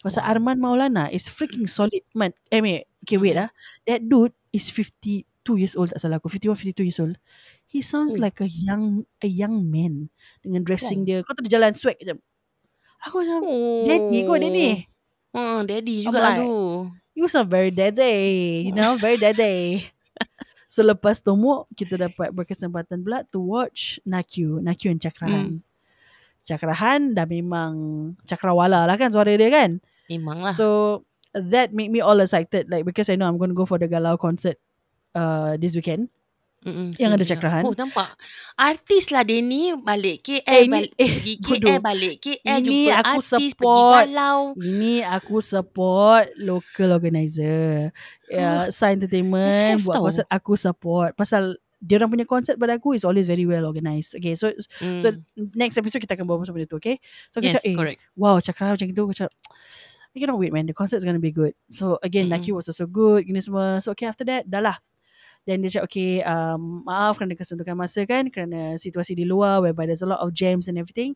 [0.00, 2.32] Pasal Arman Maulana is freaking solid man.
[2.48, 3.52] Eh, wait, okay wait ah.
[3.84, 5.28] That dude is 52
[5.60, 6.32] years old tak salah aku.
[6.32, 7.16] 51, 52 years old.
[7.68, 8.24] He sounds Oh.
[8.24, 10.08] like a young a young man
[10.40, 11.20] dengan dressing dia.
[11.24, 12.16] Kau tu dia jalan swag macam.
[13.04, 13.84] Aku macam, Oh.
[13.84, 14.68] daddy kot dia ni.
[15.34, 16.88] Hmm, daddy juga lah tu.
[17.14, 18.66] You sound very daddy.
[18.70, 19.86] You know, very daddy.
[20.70, 24.58] so lepas tomok, kita dapat berkesempatan pula to watch Nakyu.
[24.58, 25.62] Nakyu and Cakrahan.
[26.44, 27.72] Cakrahan dah memang
[28.28, 29.80] cakrawala lah kan suara dia kan.
[30.12, 30.52] Memang lah.
[30.52, 31.00] So
[31.32, 33.88] that made me all excited like because I know I'm going to go for the
[33.88, 34.60] Galau concert
[35.16, 36.12] uh, this weekend.
[36.64, 37.60] Mm-mm, yang ada cakrahan.
[37.60, 38.16] Oh nampak
[38.54, 41.76] Artis lah dia ni Balik KL Eh, ini- balik, eh, Pergi KL bodoh.
[41.78, 44.00] Balik KL Ini Jumpa aku artis Pergi support.
[44.02, 47.92] galau Ini aku support local organizer.
[48.26, 50.04] Uh, Sai Entertainment FF buat tau.
[50.04, 51.10] konsert aku support.
[51.14, 54.16] Pasal dia orang punya konsert pada aku is always very well organised.
[54.16, 54.48] Okay, so
[54.80, 54.96] Hmm.
[54.96, 55.12] so
[55.52, 56.96] next episode kita akan bawa pasal benda tu, okay?
[57.28, 59.32] So aku Yes cakap, eh, correct wow, cakra macam itu, aku cakap,
[60.10, 61.52] I cannot wait man, the concert is going to be good.
[61.68, 62.40] So again, Mm-mm.
[62.40, 63.84] Naki was also good, gini semua.
[63.84, 64.76] So okay, after that, dah lah.
[65.44, 69.84] Then dia cakap, okay, um, maaf kerana kesentukan masa kan, kerana situasi di luar, whereby
[69.84, 71.12] there's a lot of jams and everything.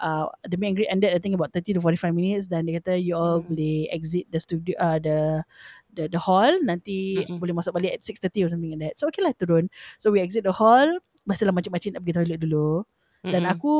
[0.00, 2.80] Uh, the meet and greet ended, I think about 30 to 45 minutes, dan dia
[2.80, 3.52] kata, you all Mm.
[3.52, 5.44] boleh exit the studio, uh, the
[5.92, 7.36] the the hall, nanti Mm-mm.
[7.36, 8.94] boleh masuk balik at 6.30 or something like that.
[8.96, 9.68] So okay lah, turun.
[10.00, 10.88] So we exit the hall,
[11.26, 12.86] Biasalah macam-macam nak pergi toilet dulu.
[13.26, 13.52] Dan Mm-mm.
[13.52, 13.72] aku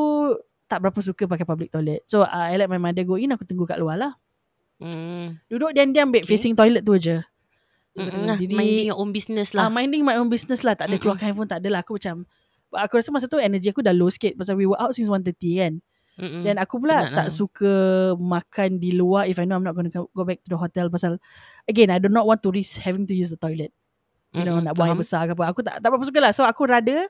[0.67, 2.03] tak berapa suka pakai public toilet.
[2.05, 4.13] So uh, I let my mother go in, aku tunggu kat luar lah.
[4.77, 5.41] Hmm.
[5.49, 6.37] Duduk diam-diam babe, Okay.
[6.37, 7.17] facing toilet tu je.
[7.95, 10.75] Tengok diri, Minding your own business ah, lah minding my own business lah.
[10.75, 11.01] Tak ada Mm-mm.
[11.03, 11.81] keluarkan handphone, tak ada lah.
[11.81, 12.27] Aku macam,
[12.73, 14.37] aku rasa masa tu energy aku dah low sikit.
[14.37, 15.73] Pasal we were out since 1.30 kan.
[16.17, 16.41] Mm-mm.
[16.41, 17.33] Dan aku pula Penat tak lah.
[17.33, 17.71] suka
[18.17, 20.89] makan di luar if I know I'm not going to go back to the hotel.
[20.89, 21.21] Pasal,
[21.69, 23.69] again, I do not want to risk having to use the toilet.
[24.35, 25.43] You know, Mm-mm, nak buang air besar ke apa.
[25.49, 26.35] Aku tak, tak berapa suka lah.
[26.35, 27.09] So, aku rather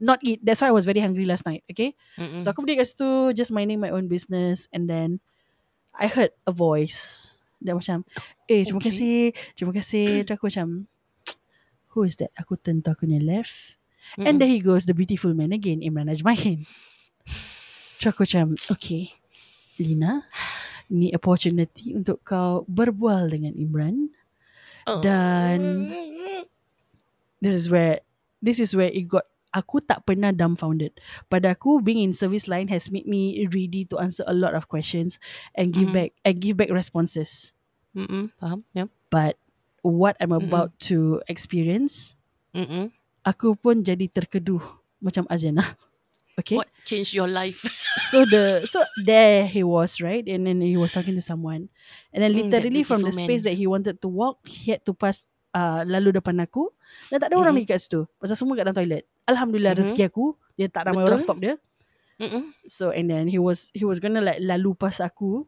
[0.00, 0.40] not eat.
[0.42, 1.62] That's why I was very hungry last night.
[1.70, 1.94] Okay.
[2.18, 2.40] Mm-mm.
[2.42, 5.20] So aku berdiri kat situ Just minding my own business And then
[5.94, 7.33] I heard a voice
[7.64, 8.04] Dia macam
[8.44, 8.92] Eh terima Okay.
[8.92, 9.16] kasih
[9.56, 10.68] Terima kasih Terus aku macam
[11.96, 13.80] Who is that Aku turn to aku punya left
[14.14, 14.38] And Mm-mm.
[14.38, 16.68] there he goes The beautiful man again Imran Ajmain
[17.96, 19.16] Terus aku macam Okay
[19.80, 20.28] Lina
[20.92, 24.12] Ni opportunity Untuk kau Berbual dengan Imran
[24.84, 25.00] Oh.
[25.00, 25.88] dan-
[27.40, 28.04] This is where
[28.38, 29.24] This is where it got
[29.54, 30.98] Aku tak pernah dumbfounded.
[31.30, 34.66] Pada aku, being in service line has made me ready to answer a lot of
[34.66, 35.22] questions
[35.54, 35.94] and give Mhm.
[35.94, 37.54] back and give back responses.
[37.94, 38.90] Mm-mm, Faham Yep.
[39.08, 39.38] But
[39.80, 40.42] what I'm Mm-mm.
[40.42, 42.18] about to experience,
[42.50, 42.90] Mm-mm.
[43.22, 44.58] aku pun jadi terkeduh
[44.98, 45.62] macam Azena.
[46.34, 46.58] Okay.
[46.58, 47.62] What changed your life
[48.10, 51.70] So the so there he was right, and then he was talking to someone,
[52.10, 53.54] and then Mm, literally from the beautiful space man.
[53.54, 56.74] that he wanted to walk, he had to pass uh, lalu depan aku,
[57.06, 57.58] dan tak ada orang Mhm.
[57.62, 58.02] lagi kat situ.
[58.18, 59.06] Pasal semua kat dalam toilet.
[59.24, 59.80] Alhamdulillah Mhm.
[59.80, 61.26] rezeki aku, dia tak ramai orang Betul.
[61.26, 61.56] stop dia.
[62.16, 62.54] Mm-mm.
[62.64, 65.44] So and then he was he was gonna like lalu pas aku,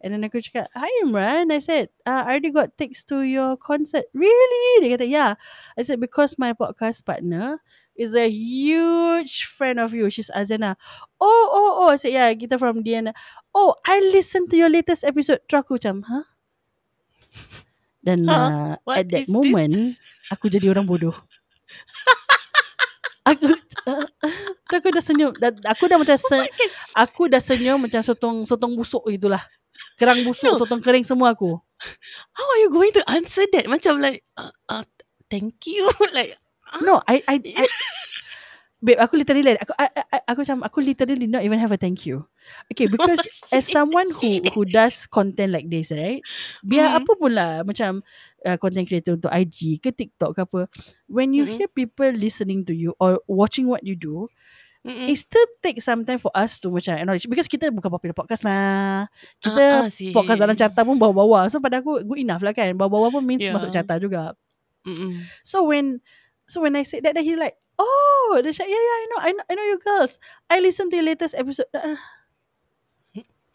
[0.00, 1.52] And then aku cakap, Hi Imran.
[1.52, 4.08] I said, uh, I already got tickets to your concert.
[4.16, 4.80] Really?
[4.80, 5.36] Dia kata, yeah.
[5.76, 7.60] I said, because my podcast partner
[7.92, 10.08] is a huge friend of you.
[10.08, 10.80] She's Azana.
[11.20, 11.88] Oh, oh, oh.
[11.92, 13.12] I said, yeah, kita from Diana.
[13.52, 15.44] Oh, I listened to your latest episode.
[15.44, 16.24] Terus aku macam, huh?
[18.00, 18.32] Dan Huh?
[18.32, 19.36] uh, What at that is this?
[19.36, 20.00] moment,
[20.32, 21.12] aku jadi orang bodoh.
[23.24, 23.46] aku
[23.86, 24.06] uh,
[24.76, 25.32] aku dah senyum.
[25.36, 26.38] Dah, aku dah macam se,
[26.96, 29.42] aku dah senyum macam sotong sotong busuk gitulah.
[29.96, 30.60] Kerang busuk, No.
[30.60, 31.56] sotong kering semua aku.
[32.36, 33.64] How are you going to answer that?
[33.64, 34.84] Macam like, uh, uh,
[35.32, 35.88] thank you.
[36.16, 36.36] like,
[36.84, 37.66] No, I I, I
[38.80, 42.08] Babe, aku literally aku I, I, aku macam aku literally not even have a thank
[42.08, 42.24] you.
[42.72, 43.20] Okay, because
[43.52, 46.24] as someone who who does content like this, right?
[46.64, 46.98] Biar Mhm.
[47.04, 48.00] apa pun lah macam
[48.40, 50.60] uh, content creator untuk IG ke TikTok ke apa,
[51.12, 51.52] when you Mhm.
[51.60, 54.32] hear people listening to you or watching what you do,
[54.80, 55.12] mm-mm.
[55.12, 58.40] it still take some time for us to macam acknowledge because kita bukan popular podcast
[58.48, 59.12] mah.
[59.44, 60.08] Kita ah, sih.
[60.08, 61.52] podcast dalam carta pun bawa-bawa.
[61.52, 62.72] So pada aku good enough lah kan.
[62.80, 63.52] Bawa-bawa pun means Yeah.
[63.52, 64.32] masuk carta juga.
[64.88, 65.28] Mm-mm.
[65.44, 66.00] So when
[66.48, 69.20] so when I said that, then he's like, oh, dia cakap, yeah, yeah, I know,
[69.20, 70.20] I know, I know you girls.
[70.52, 71.68] I listen to your latest episode.
[71.72, 71.96] Uh,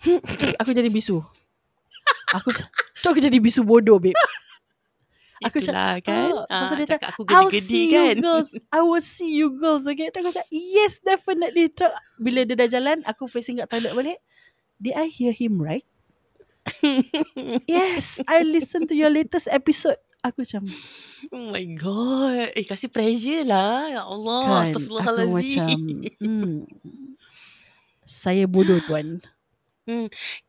[0.02, 1.22] terus aku jadi bisu.
[2.34, 4.18] Aku terus aku jadi bisu bodoh, babe.
[5.44, 6.32] Aku Itulah kan.
[6.32, 8.16] ah, Ah, tu dia cakap aku I'll gedi-gedi see kan.
[8.18, 8.50] you girls.
[8.72, 10.10] I will see you girls again.
[10.16, 11.70] Dan aku cakap, yes, definitely.
[11.70, 14.18] Terus bila dia dah jalan, aku facing kat toilet balik.
[14.80, 15.86] Did I hear him right?
[17.70, 20.00] Yes, I listened to your latest episode.
[20.26, 20.64] Aku macam,
[21.30, 22.50] Oh my god.
[22.58, 23.86] Eh kasih pressure lah.
[23.88, 24.66] Ya Allah.
[24.66, 25.68] kan, aku macam,
[26.18, 26.66] hmm,
[28.02, 29.22] saya bodoh tuan.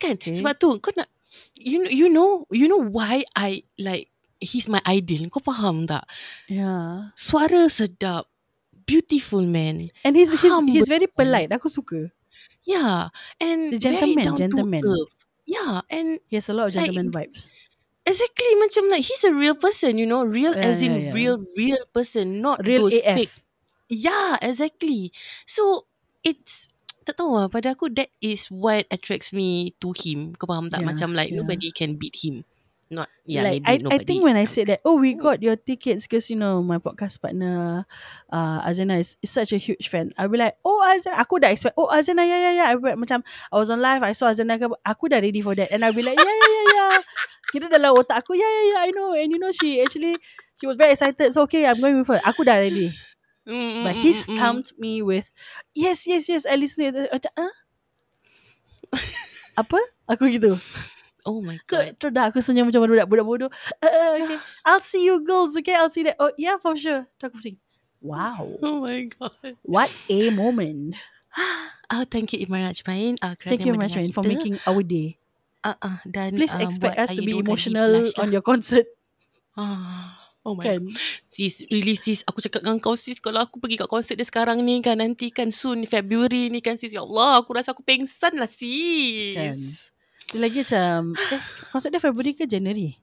[0.01, 0.33] Kan Okay.
[0.33, 1.13] sebab tu kau nak
[1.61, 4.09] you know, you know you know why I like
[4.41, 5.29] he's my idol.
[5.29, 6.09] Kau faham tak?
[6.49, 7.13] Yeah.
[7.17, 8.29] Suara sedap.
[8.87, 9.93] Beautiful man.
[10.07, 10.87] And he's he's he's Humble.
[10.89, 11.53] very polite.
[11.53, 12.09] Aku suka.
[12.65, 13.11] Yeah.
[13.37, 14.81] And The gentleman, very down gentleman.
[14.81, 15.15] to earth.
[15.45, 15.83] Yeah.
[15.91, 17.51] And He has a lot of Like, gentleman vibes.
[18.07, 20.25] Exactly macam like he's a real person, you know.
[20.25, 21.13] Real Yeah, as in yeah, yeah.
[21.13, 22.41] real, real person.
[22.41, 23.17] Not Real those AF.
[23.17, 23.35] fake.
[23.89, 25.13] Yeah, exactly.
[25.47, 25.87] So
[26.25, 26.69] it's
[27.07, 30.35] tak tahu lah pada aku that is what attracts me to him.
[30.39, 30.83] Kau faham tak?
[30.83, 31.39] Yeah, Macam like yeah.
[31.39, 32.43] nobody can beat him.
[32.87, 34.05] Not yeah, like maybe I, I nobody.
[34.07, 37.19] think when I said that, oh, we got your tickets because you know my podcast
[37.19, 37.83] partner,
[38.31, 40.15] uh, Azana is, is such a huge fan.
[40.15, 41.75] I'll be like, oh Azana, aku dah expect.
[41.75, 42.67] Oh Azana, yeah yeah yeah.
[42.71, 45.59] I be, macam I was on live, I saw Azana, ke, aku dah ready for
[45.59, 46.95] that, and I'll be like, yeah yeah yeah yeah.
[47.53, 50.15] Kita dalam otak aku, yeah yeah yeah, I know, and you know she actually
[50.55, 51.35] she was very excited.
[51.35, 52.23] So okay, I'm going with her.
[52.23, 52.95] Aku dah ready,
[53.47, 54.27] Mm, but mm, he mm, mm, mm.
[54.27, 55.31] stumped me with,
[55.71, 56.47] yes yes yes.
[56.47, 57.11] I listen to it.
[57.15, 57.55] Macam, huh?
[59.63, 59.79] Apa?
[60.11, 60.59] Aku gitu.
[61.27, 61.99] Oh my god.
[61.99, 63.51] terus dah aku senyum macam budak budak bodoh.
[63.83, 64.39] Uh, uh, okay.
[64.69, 65.59] I'll see you girls.
[65.59, 66.15] Okay, I'll see that.
[66.23, 67.11] Oh yeah, for sure.
[67.19, 67.59] Terus aku pusing.
[67.99, 68.57] Wow.
[68.63, 69.59] Oh my god.
[69.67, 70.95] What a moment.
[71.87, 73.15] Oh, thank you Imran Ajmain.
[73.23, 75.23] Uh, kerana Thank you, mendengar Rashmin, for making our day.
[75.63, 78.35] Uh, uh, dan Please uh, expect us to be emotional blush on lah.
[78.35, 78.91] your concert.
[79.55, 80.79] Ah, Oh my god.
[80.79, 80.83] Kan?
[81.27, 84.63] Sis, really sis, aku cakap dengan kau sis, kalau aku pergi kat konsert dia sekarang
[84.63, 88.39] ni kan, nanti kan soon, February ni kan sis, ya Allah, aku rasa aku pengsan
[88.39, 89.91] lah sis.
[90.27, 92.99] Dia lagi macam, eh, konsert dia February ke January?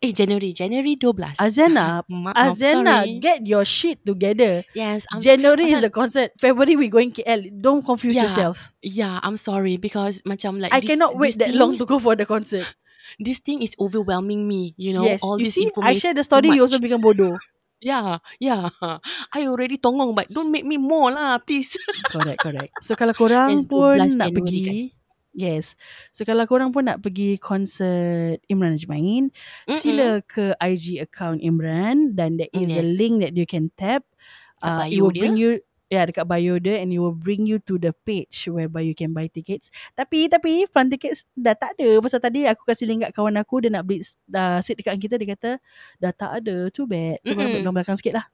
[0.00, 1.36] Eh, January, January 12.
[1.36, 3.20] Azana, Maaf, Azana, sorry.
[3.20, 4.64] get your shit together.
[4.72, 6.30] Yes, I'm, January is Azan- the concert.
[6.40, 7.52] February we going KL.
[7.52, 8.24] Don't confuse Yeah.
[8.24, 8.72] yourself.
[8.80, 12.00] yeah, I'm sorry because macam like I this, cannot wait that thing, long to go
[12.00, 12.64] for the concert.
[13.20, 16.00] This thing is overwhelming me, you know, yes, all you this see, I information.
[16.00, 17.36] share the story, you also become bodoh.
[17.80, 18.68] Yeah, yeah.
[19.32, 21.80] I already tongong but don't make me more lah, please.
[22.12, 22.76] correct, correct.
[22.84, 24.92] So kalau korang Yes, pun 12 nak January, pergi, guys.
[25.32, 25.74] Yes.
[26.10, 29.74] So kalau korang pun nak pergi konsert Imran Ajmain, Mm-mm.
[29.78, 32.96] sila ke IG account Imran dan there is a Yes.
[32.96, 34.02] link that you can tap.
[34.60, 35.22] Uh, it will dia.
[35.26, 35.60] bring you
[35.90, 39.10] Ya dekat bio dia and it will bring you to the page whereby you can
[39.10, 39.74] buy tickets.
[39.98, 41.98] Tapi tapi fun tickets dah tak ada.
[41.98, 43.98] Pasal tadi aku kasih link kat kawan aku dia nak beli
[44.30, 45.50] uh, seat dekat kita dia kata
[45.98, 46.70] dah tak ada.
[46.70, 47.18] Too bad.
[47.26, 47.74] So korang Mm-mm.
[47.74, 48.30] belakang sikit lah.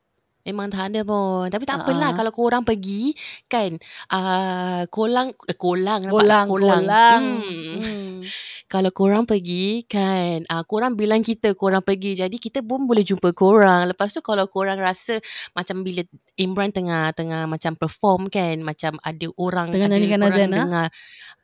[0.46, 1.50] Memang tak ada pun.
[1.50, 2.16] Tapi tak Ah, apalah ah.
[2.16, 3.12] kalau korang pergi
[3.50, 3.76] kan
[4.14, 6.14] uh, kolang eh, kolang nampak?
[6.22, 7.22] Kolang, kolang.
[7.42, 7.76] Hmm.
[7.82, 8.18] Hmm.
[8.72, 13.30] Kalau korang pergi kan uh, korang bilang kita korang pergi jadi kita pun boleh jumpa
[13.30, 13.86] korang.
[13.86, 15.22] Lepas tu kalau korang rasa
[15.54, 16.02] macam bila
[16.34, 20.58] Imran tengah tengah macam perform kan macam ada orang Tengah ada orang azan, ah?
[20.66, 20.86] dengar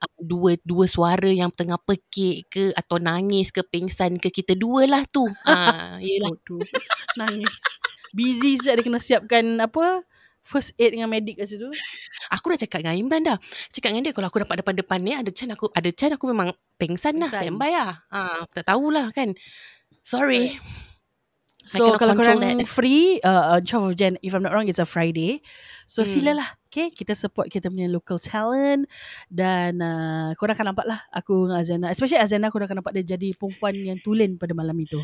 [0.03, 4.91] uh, dua dua suara yang tengah pekik ke atau nangis ke pingsan ke kita dua
[4.91, 5.23] lah tu.
[5.47, 6.27] Ah, yelah.
[6.27, 6.67] Bodoh.
[7.15, 7.55] Nangis.
[8.13, 10.05] Busy siap dia kena siapkan apa?
[10.43, 11.71] First aid dengan medik kat situ.
[12.35, 13.39] Aku dah cakap dengan Imran dah.
[13.71, 16.51] Cakap dengan dia kalau aku dapat depan-depan ni ada chance aku ada chance aku memang
[16.77, 17.43] pengsan lah Pengsan.
[17.47, 18.03] standby lah.
[18.11, 19.39] Ha, tak tahulah kan.
[20.03, 20.59] Sorry.
[21.63, 22.67] So kalau korang that.
[22.67, 25.47] free uh, on 12 of Jan if I'm not wrong it's a Friday.
[25.87, 26.11] So Hmm.
[26.11, 26.49] silalah.
[26.67, 28.91] Okay, kita support kita punya local talent
[29.31, 31.87] dan uh, korang akan nampak lah aku dengan Azana.
[31.95, 34.99] Especially Azana korang akan nampak dia jadi perempuan yang tulen pada malam itu.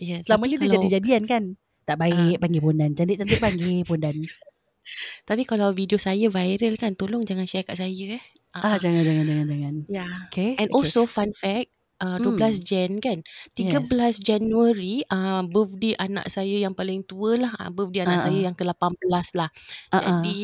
[0.00, 1.60] Yeah, Selama ni dia jadi-jadian kan?
[1.88, 2.92] Tak baik panggil pondan.
[2.92, 4.16] Cantik-cantik panggil pondan.
[5.28, 8.24] Tapi kalau video saya viral kan, tolong jangan share kat saya eh.
[8.52, 9.74] Ah, jangan jangan jangan jangan.
[9.88, 10.12] Yeah.
[10.28, 10.56] Okay.
[10.60, 10.76] And okay.
[10.76, 13.18] also fun fact, uh, 12 Jan kan.
[13.54, 14.16] 13 Yes.
[14.18, 17.52] Januari uh, birthday anak saya yang paling tua lah.
[17.58, 19.50] Uh, birthday anak Ah, saya yang ke-18 lah.
[19.90, 20.02] Ah, ah.
[20.22, 20.38] Jadi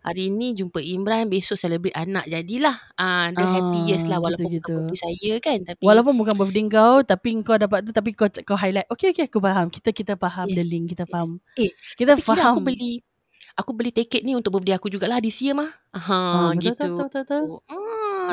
[0.00, 2.76] hari ni jumpa Imran, besok celebrate anak jadilah.
[2.98, 4.72] Uh, the Ah, happiest lah walaupun gitu-gitu.
[4.74, 5.58] bukan birthday saya kan.
[5.68, 9.24] Tapi Walaupun bukan birthday kau Tapi kau dapat tu Tapi kau kau highlight Okay okay
[9.30, 11.12] aku faham Kita kita faham Yes, the link Kita yes.
[11.12, 13.02] faham Eh, Kita tapi kira faham aku beli
[13.58, 15.66] aku beli tiket ni untuk birthday aku jugalah this year mah.
[15.90, 16.16] Ah, Ha,
[16.54, 16.88] betul, gitu.
[16.94, 17.42] betul, betul, betul.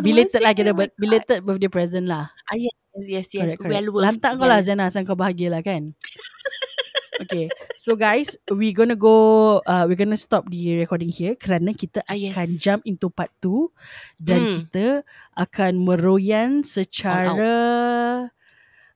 [0.01, 0.87] Belated lah kita Oh.
[0.95, 3.53] Belated birthday present lah Ah, yes, yes, yes.
[3.53, 3.71] Correct, correct.
[3.71, 4.03] Well worth.
[4.05, 4.59] Lantak kau lah.
[4.59, 5.91] Zana Asal kau bahagia lah kan
[7.23, 9.15] Okay So guys We gonna go
[9.61, 12.35] uh, We gonna stop the recording here Kerana kita Ah, yes.
[12.35, 13.71] akan jump into part 2
[14.17, 14.51] Dan Hmm.
[14.51, 14.85] kita
[15.31, 17.55] Akan meroyan secara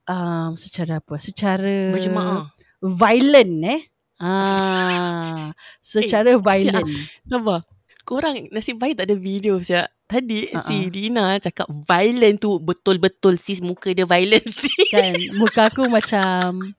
[0.03, 2.51] um, Secara apa Secara Berjemaah.
[2.79, 3.81] Violent eh
[4.19, 6.91] Ah, secara violent.
[7.23, 7.63] Sabar.
[8.09, 9.85] Korang nasib baik tak ada video siap.
[10.09, 14.89] Tadi Ah, si Dina cakap violent tu betul-betul sis muka dia violent sis.
[14.89, 16.73] kan muka aku macam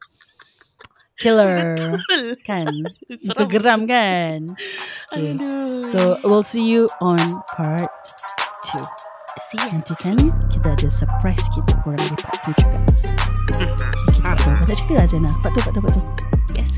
[1.15, 2.35] killer Betul.
[2.43, 2.67] kan
[3.31, 4.51] muka geram kan
[5.15, 5.39] okay.
[5.39, 5.87] Aduh.
[5.87, 7.21] so we'll see you on
[7.55, 7.87] part
[8.75, 8.83] 2
[9.47, 9.79] see ya.
[9.79, 10.17] nanti kan
[10.51, 12.79] kita ada surprise kita korang di part 2 juga
[13.47, 13.69] okay,
[14.17, 15.95] kita buat banyak cerita lah Zena part 2 part 2 part
[16.57, 16.70] 2